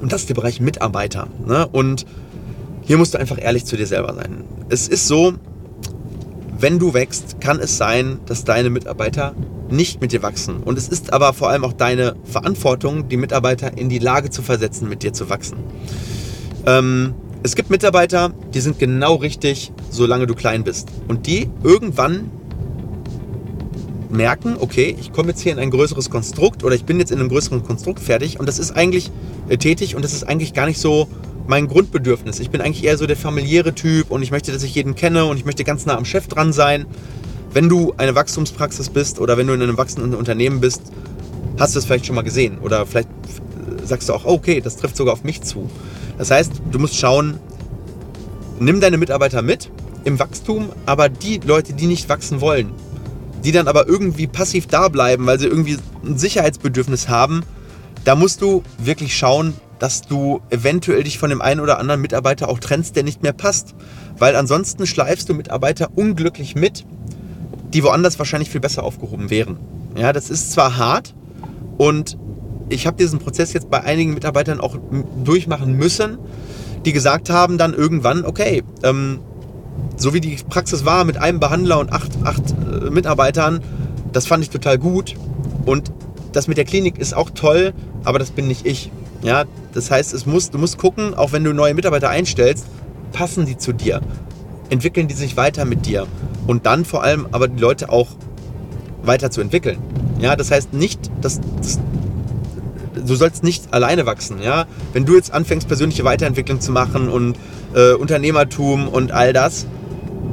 und 0.00 0.12
das 0.12 0.22
ist 0.22 0.28
der 0.28 0.34
Bereich 0.34 0.60
Mitarbeiter. 0.60 1.28
Ne? 1.46 1.66
Und 1.66 2.06
hier 2.82 2.96
musst 2.96 3.14
du 3.14 3.18
einfach 3.18 3.38
ehrlich 3.40 3.64
zu 3.64 3.76
dir 3.76 3.86
selber 3.86 4.14
sein. 4.14 4.44
Es 4.68 4.88
ist 4.88 5.06
so, 5.06 5.34
wenn 6.60 6.78
du 6.78 6.92
wächst, 6.92 7.40
kann 7.40 7.60
es 7.60 7.76
sein, 7.76 8.20
dass 8.26 8.44
deine 8.44 8.70
Mitarbeiter 8.70 9.34
nicht 9.70 10.00
mit 10.00 10.12
dir 10.12 10.22
wachsen. 10.22 10.56
Und 10.62 10.76
es 10.76 10.88
ist 10.88 11.12
aber 11.12 11.32
vor 11.32 11.50
allem 11.50 11.64
auch 11.64 11.72
deine 11.72 12.16
Verantwortung, 12.24 13.08
die 13.08 13.16
Mitarbeiter 13.16 13.76
in 13.78 13.88
die 13.88 13.98
Lage 13.98 14.30
zu 14.30 14.42
versetzen, 14.42 14.88
mit 14.88 15.02
dir 15.02 15.12
zu 15.12 15.30
wachsen. 15.30 15.58
Ähm, 16.66 17.14
es 17.42 17.54
gibt 17.54 17.70
Mitarbeiter, 17.70 18.32
die 18.52 18.60
sind 18.60 18.78
genau 18.78 19.14
richtig, 19.16 19.72
solange 19.90 20.26
du 20.26 20.34
klein 20.34 20.64
bist. 20.64 20.88
Und 21.06 21.26
die 21.26 21.48
irgendwann 21.62 22.30
merken, 24.10 24.56
okay, 24.58 24.96
ich 24.98 25.12
komme 25.12 25.28
jetzt 25.28 25.40
hier 25.40 25.52
in 25.52 25.58
ein 25.58 25.70
größeres 25.70 26.10
Konstrukt 26.10 26.64
oder 26.64 26.74
ich 26.74 26.84
bin 26.84 26.98
jetzt 26.98 27.12
in 27.12 27.20
einem 27.20 27.28
größeren 27.28 27.62
Konstrukt 27.62 28.00
fertig 28.00 28.40
und 28.40 28.46
das 28.46 28.58
ist 28.58 28.72
eigentlich 28.72 29.10
äh, 29.48 29.58
tätig 29.58 29.94
und 29.94 30.02
das 30.02 30.12
ist 30.12 30.24
eigentlich 30.24 30.54
gar 30.54 30.66
nicht 30.66 30.80
so 30.80 31.08
mein 31.48 31.66
Grundbedürfnis. 31.66 32.40
Ich 32.40 32.50
bin 32.50 32.60
eigentlich 32.60 32.84
eher 32.84 32.98
so 32.98 33.06
der 33.06 33.16
familiäre 33.16 33.74
Typ 33.74 34.10
und 34.10 34.22
ich 34.22 34.30
möchte, 34.30 34.52
dass 34.52 34.62
ich 34.62 34.74
jeden 34.74 34.94
kenne 34.94 35.24
und 35.24 35.38
ich 35.38 35.46
möchte 35.46 35.64
ganz 35.64 35.86
nah 35.86 35.96
am 35.96 36.04
Chef 36.04 36.28
dran 36.28 36.52
sein. 36.52 36.86
Wenn 37.52 37.70
du 37.70 37.94
eine 37.96 38.14
Wachstumspraxis 38.14 38.90
bist 38.90 39.18
oder 39.18 39.38
wenn 39.38 39.46
du 39.46 39.54
in 39.54 39.62
einem 39.62 39.78
wachsenden 39.78 40.14
Unternehmen 40.14 40.60
bist, 40.60 40.82
hast 41.58 41.74
du 41.74 41.78
es 41.78 41.86
vielleicht 41.86 42.04
schon 42.04 42.16
mal 42.16 42.22
gesehen 42.22 42.58
oder 42.58 42.84
vielleicht 42.84 43.08
sagst 43.82 44.10
du 44.10 44.12
auch, 44.12 44.26
okay, 44.26 44.60
das 44.60 44.76
trifft 44.76 44.96
sogar 44.96 45.14
auf 45.14 45.24
mich 45.24 45.40
zu. 45.40 45.70
Das 46.18 46.30
heißt, 46.30 46.52
du 46.70 46.78
musst 46.78 46.96
schauen, 46.96 47.40
nimm 48.60 48.82
deine 48.82 48.98
Mitarbeiter 48.98 49.40
mit 49.40 49.70
im 50.04 50.18
Wachstum, 50.18 50.68
aber 50.84 51.08
die 51.08 51.38
Leute, 51.38 51.72
die 51.72 51.86
nicht 51.86 52.10
wachsen 52.10 52.42
wollen, 52.42 52.72
die 53.42 53.52
dann 53.52 53.68
aber 53.68 53.88
irgendwie 53.88 54.26
passiv 54.26 54.66
da 54.66 54.88
bleiben, 54.88 55.24
weil 55.24 55.38
sie 55.38 55.46
irgendwie 55.46 55.78
ein 56.04 56.18
Sicherheitsbedürfnis 56.18 57.08
haben, 57.08 57.42
da 58.04 58.14
musst 58.14 58.42
du 58.42 58.62
wirklich 58.78 59.16
schauen, 59.16 59.54
dass 59.78 60.02
du 60.02 60.40
eventuell 60.50 61.04
dich 61.04 61.18
von 61.18 61.30
dem 61.30 61.40
einen 61.40 61.60
oder 61.60 61.78
anderen 61.78 62.00
Mitarbeiter 62.00 62.48
auch 62.48 62.58
trennst, 62.58 62.96
der 62.96 63.04
nicht 63.04 63.22
mehr 63.22 63.32
passt. 63.32 63.74
Weil 64.18 64.36
ansonsten 64.36 64.86
schleifst 64.86 65.28
du 65.28 65.34
Mitarbeiter 65.34 65.88
unglücklich 65.94 66.54
mit, 66.54 66.84
die 67.72 67.84
woanders 67.84 68.18
wahrscheinlich 68.18 68.50
viel 68.50 68.60
besser 68.60 68.82
aufgehoben 68.82 69.30
wären. 69.30 69.58
Ja, 69.96 70.12
das 70.12 70.30
ist 70.30 70.52
zwar 70.52 70.76
hart 70.76 71.14
und 71.76 72.16
ich 72.68 72.86
habe 72.86 72.96
diesen 72.96 73.18
Prozess 73.18 73.52
jetzt 73.52 73.70
bei 73.70 73.82
einigen 73.82 74.14
Mitarbeitern 74.14 74.60
auch 74.60 74.76
durchmachen 75.24 75.76
müssen, 75.76 76.18
die 76.84 76.92
gesagt 76.92 77.30
haben 77.30 77.58
dann 77.58 77.74
irgendwann, 77.74 78.24
okay, 78.24 78.62
ähm, 78.82 79.20
so 79.96 80.14
wie 80.14 80.20
die 80.20 80.36
Praxis 80.48 80.84
war 80.84 81.04
mit 81.04 81.16
einem 81.16 81.40
Behandler 81.40 81.78
und 81.78 81.92
acht, 81.92 82.10
acht 82.24 82.42
äh, 82.50 82.90
Mitarbeitern, 82.90 83.60
das 84.12 84.26
fand 84.26 84.42
ich 84.42 84.50
total 84.50 84.78
gut. 84.78 85.14
Und 85.66 85.92
das 86.32 86.48
mit 86.48 86.56
der 86.56 86.64
Klinik 86.64 86.98
ist 86.98 87.14
auch 87.14 87.30
toll, 87.30 87.72
aber 88.04 88.18
das 88.18 88.30
bin 88.30 88.46
nicht 88.46 88.66
ich. 88.66 88.90
Ja, 89.22 89.44
das 89.74 89.90
heißt, 89.90 90.14
es 90.14 90.26
muss, 90.26 90.50
du 90.50 90.58
musst 90.58 90.78
gucken, 90.78 91.14
auch 91.14 91.32
wenn 91.32 91.44
du 91.44 91.52
neue 91.52 91.74
Mitarbeiter 91.74 92.08
einstellst, 92.08 92.66
passen 93.12 93.46
die 93.46 93.56
zu 93.56 93.72
dir? 93.72 94.00
Entwickeln 94.70 95.08
die 95.08 95.14
sich 95.14 95.36
weiter 95.36 95.64
mit 95.64 95.86
dir? 95.86 96.06
Und 96.46 96.66
dann 96.66 96.84
vor 96.84 97.02
allem 97.02 97.26
aber 97.32 97.48
die 97.48 97.60
Leute 97.60 97.90
auch 97.90 98.08
weiterzuentwickeln. 99.02 99.78
Ja, 100.20 100.36
das 100.36 100.50
heißt 100.50 100.72
nicht, 100.72 101.10
dass, 101.20 101.40
dass 101.60 101.78
du 102.94 103.14
sollst 103.14 103.42
nicht 103.42 103.72
alleine 103.72 104.06
wachsen. 104.06 104.40
Ja, 104.42 104.66
wenn 104.92 105.04
du 105.04 105.14
jetzt 105.14 105.32
anfängst 105.32 105.68
persönliche 105.68 106.04
Weiterentwicklung 106.04 106.60
zu 106.60 106.72
machen 106.72 107.08
und 107.08 107.36
äh, 107.74 107.92
Unternehmertum 107.92 108.88
und 108.88 109.12
all 109.12 109.32
das, 109.32 109.66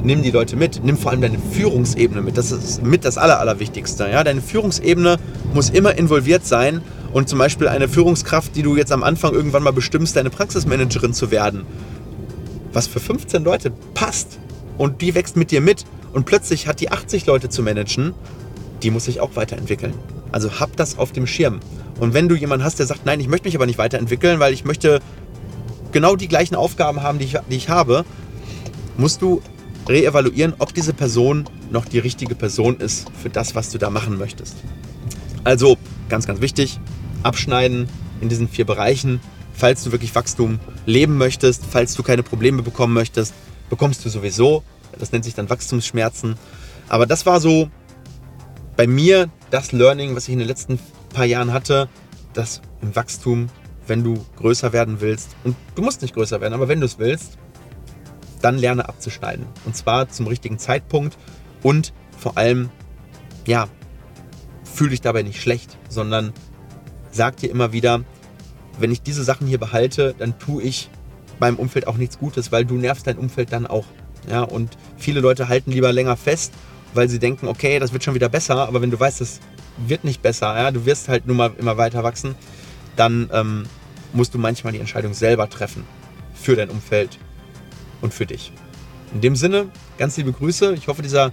nimm 0.02 0.22
die 0.22 0.30
Leute 0.30 0.56
mit, 0.56 0.84
nimm 0.84 0.96
vor 0.96 1.10
allem 1.10 1.20
deine 1.20 1.38
Führungsebene 1.52 2.22
mit. 2.22 2.36
Das 2.38 2.52
ist 2.52 2.82
mit 2.82 3.04
das 3.04 3.18
Aller, 3.18 3.40
Allerwichtigste. 3.40 4.08
Ja? 4.10 4.24
Deine 4.24 4.40
Führungsebene 4.40 5.16
muss 5.54 5.70
immer 5.70 5.96
involviert 5.96 6.46
sein 6.46 6.80
und 7.16 7.30
zum 7.30 7.38
Beispiel 7.38 7.66
eine 7.66 7.88
Führungskraft, 7.88 8.54
die 8.56 8.62
du 8.62 8.76
jetzt 8.76 8.92
am 8.92 9.02
Anfang 9.02 9.32
irgendwann 9.32 9.62
mal 9.62 9.72
bestimmst, 9.72 10.16
deine 10.16 10.28
Praxismanagerin 10.28 11.14
zu 11.14 11.30
werden, 11.30 11.64
was 12.74 12.86
für 12.86 13.00
15 13.00 13.42
Leute 13.42 13.72
passt 13.94 14.38
und 14.76 15.00
die 15.00 15.14
wächst 15.14 15.34
mit 15.34 15.50
dir 15.50 15.62
mit 15.62 15.86
und 16.12 16.26
plötzlich 16.26 16.66
hat 16.66 16.78
die 16.78 16.92
80 16.92 17.24
Leute 17.24 17.48
zu 17.48 17.62
managen, 17.62 18.12
die 18.82 18.90
muss 18.90 19.06
sich 19.06 19.20
auch 19.20 19.34
weiterentwickeln. 19.34 19.94
Also 20.30 20.60
hab 20.60 20.76
das 20.76 20.98
auf 20.98 21.10
dem 21.10 21.26
Schirm. 21.26 21.60
Und 21.98 22.12
wenn 22.12 22.28
du 22.28 22.34
jemanden 22.34 22.66
hast, 22.66 22.80
der 22.80 22.86
sagt, 22.86 23.06
nein, 23.06 23.18
ich 23.18 23.28
möchte 23.28 23.48
mich 23.48 23.56
aber 23.56 23.64
nicht 23.64 23.78
weiterentwickeln, 23.78 24.38
weil 24.38 24.52
ich 24.52 24.66
möchte 24.66 25.00
genau 25.92 26.16
die 26.16 26.28
gleichen 26.28 26.54
Aufgaben 26.54 27.02
haben, 27.02 27.18
die 27.18 27.24
ich, 27.24 27.38
die 27.50 27.56
ich 27.56 27.70
habe, 27.70 28.04
musst 28.98 29.22
du 29.22 29.40
reevaluieren, 29.88 30.52
ob 30.58 30.74
diese 30.74 30.92
Person 30.92 31.48
noch 31.70 31.86
die 31.86 31.98
richtige 31.98 32.34
Person 32.34 32.76
ist 32.76 33.06
für 33.22 33.30
das, 33.30 33.54
was 33.54 33.70
du 33.70 33.78
da 33.78 33.88
machen 33.88 34.18
möchtest. 34.18 34.56
Also 35.44 35.78
ganz, 36.10 36.26
ganz 36.26 36.42
wichtig, 36.42 36.78
abschneiden 37.22 37.88
in 38.20 38.28
diesen 38.28 38.48
vier 38.48 38.64
Bereichen. 38.64 39.20
Falls 39.52 39.82
du 39.84 39.92
wirklich 39.92 40.14
Wachstum 40.14 40.60
leben 40.84 41.16
möchtest, 41.16 41.64
falls 41.64 41.94
du 41.94 42.02
keine 42.02 42.22
Probleme 42.22 42.62
bekommen 42.62 42.92
möchtest, 42.92 43.34
bekommst 43.70 44.04
du 44.04 44.08
sowieso. 44.08 44.62
Das 44.98 45.12
nennt 45.12 45.24
sich 45.24 45.34
dann 45.34 45.50
Wachstumsschmerzen. 45.50 46.36
Aber 46.88 47.06
das 47.06 47.26
war 47.26 47.40
so 47.40 47.70
bei 48.76 48.86
mir 48.86 49.30
das 49.50 49.72
Learning, 49.72 50.14
was 50.14 50.28
ich 50.28 50.32
in 50.32 50.38
den 50.38 50.48
letzten 50.48 50.78
paar 51.12 51.24
Jahren 51.24 51.52
hatte, 51.52 51.88
dass 52.34 52.60
im 52.82 52.94
Wachstum, 52.94 53.48
wenn 53.86 54.04
du 54.04 54.24
größer 54.36 54.72
werden 54.72 55.00
willst, 55.00 55.34
und 55.44 55.56
du 55.74 55.82
musst 55.82 56.02
nicht 56.02 56.14
größer 56.14 56.40
werden, 56.40 56.54
aber 56.54 56.68
wenn 56.68 56.80
du 56.80 56.86
es 56.86 56.98
willst, 56.98 57.38
dann 58.42 58.58
lerne 58.58 58.88
abzuschneiden. 58.88 59.46
Und 59.64 59.76
zwar 59.76 60.08
zum 60.08 60.26
richtigen 60.26 60.58
Zeitpunkt 60.58 61.16
und 61.62 61.92
vor 62.18 62.36
allem, 62.36 62.70
ja, 63.46 63.68
fühle 64.64 64.90
dich 64.90 65.00
dabei 65.00 65.22
nicht 65.22 65.40
schlecht, 65.40 65.78
sondern 65.88 66.32
sag 67.16 67.36
dir 67.36 67.50
immer 67.50 67.72
wieder, 67.72 68.02
wenn 68.78 68.92
ich 68.92 69.02
diese 69.02 69.24
Sachen 69.24 69.46
hier 69.46 69.58
behalte, 69.58 70.14
dann 70.18 70.38
tue 70.38 70.62
ich 70.62 70.90
meinem 71.38 71.56
Umfeld 71.56 71.86
auch 71.86 71.96
nichts 71.96 72.18
Gutes, 72.18 72.52
weil 72.52 72.64
du 72.64 72.74
nervst 72.74 73.06
dein 73.06 73.18
Umfeld 73.18 73.52
dann 73.52 73.66
auch. 73.66 73.86
Ja, 74.28 74.42
und 74.42 74.76
viele 74.96 75.20
Leute 75.20 75.48
halten 75.48 75.70
lieber 75.70 75.92
länger 75.92 76.16
fest, 76.16 76.52
weil 76.94 77.08
sie 77.08 77.18
denken, 77.18 77.48
okay, 77.48 77.78
das 77.78 77.92
wird 77.92 78.02
schon 78.02 78.14
wieder 78.14 78.28
besser, 78.28 78.66
aber 78.68 78.82
wenn 78.82 78.90
du 78.90 78.98
weißt, 78.98 79.20
das 79.20 79.40
wird 79.86 80.04
nicht 80.04 80.22
besser, 80.22 80.56
ja, 80.56 80.70
du 80.70 80.86
wirst 80.86 81.08
halt 81.08 81.26
nur 81.26 81.36
mal 81.36 81.52
immer 81.58 81.76
weiter 81.76 82.02
wachsen, 82.02 82.34
dann 82.96 83.28
ähm, 83.32 83.64
musst 84.12 84.34
du 84.34 84.38
manchmal 84.38 84.72
die 84.72 84.80
Entscheidung 84.80 85.14
selber 85.14 85.48
treffen 85.48 85.84
für 86.34 86.56
dein 86.56 86.70
Umfeld 86.70 87.18
und 88.00 88.14
für 88.14 88.26
dich. 88.26 88.52
In 89.12 89.20
dem 89.20 89.36
Sinne, 89.36 89.68
ganz 89.98 90.16
liebe 90.16 90.32
Grüße. 90.32 90.74
Ich 90.74 90.88
hoffe, 90.88 91.02
dieser 91.02 91.32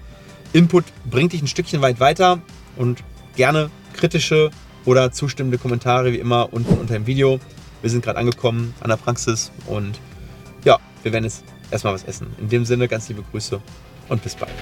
Input 0.51 0.85
bringt 1.09 1.33
dich 1.33 1.41
ein 1.41 1.47
Stückchen 1.47 1.81
weit 1.81 1.99
weiter 1.99 2.41
und 2.75 3.03
gerne 3.35 3.71
kritische 3.93 4.51
oder 4.85 5.11
zustimmende 5.11 5.57
Kommentare 5.57 6.11
wie 6.13 6.17
immer 6.17 6.51
unten 6.51 6.73
unter 6.77 6.93
dem 6.93 7.07
Video. 7.07 7.39
Wir 7.81 7.89
sind 7.89 8.03
gerade 8.03 8.19
angekommen 8.19 8.73
an 8.81 8.89
der 8.89 8.97
Praxis 8.97 9.51
und 9.67 9.99
ja, 10.63 10.79
wir 11.03 11.11
werden 11.11 11.25
jetzt 11.25 11.43
erstmal 11.71 11.93
was 11.93 12.03
essen. 12.03 12.27
In 12.39 12.49
dem 12.49 12.65
Sinne, 12.65 12.87
ganz 12.87 13.09
liebe 13.09 13.23
Grüße 13.31 13.61
und 14.09 14.23
bis 14.23 14.35
bald. 14.35 14.53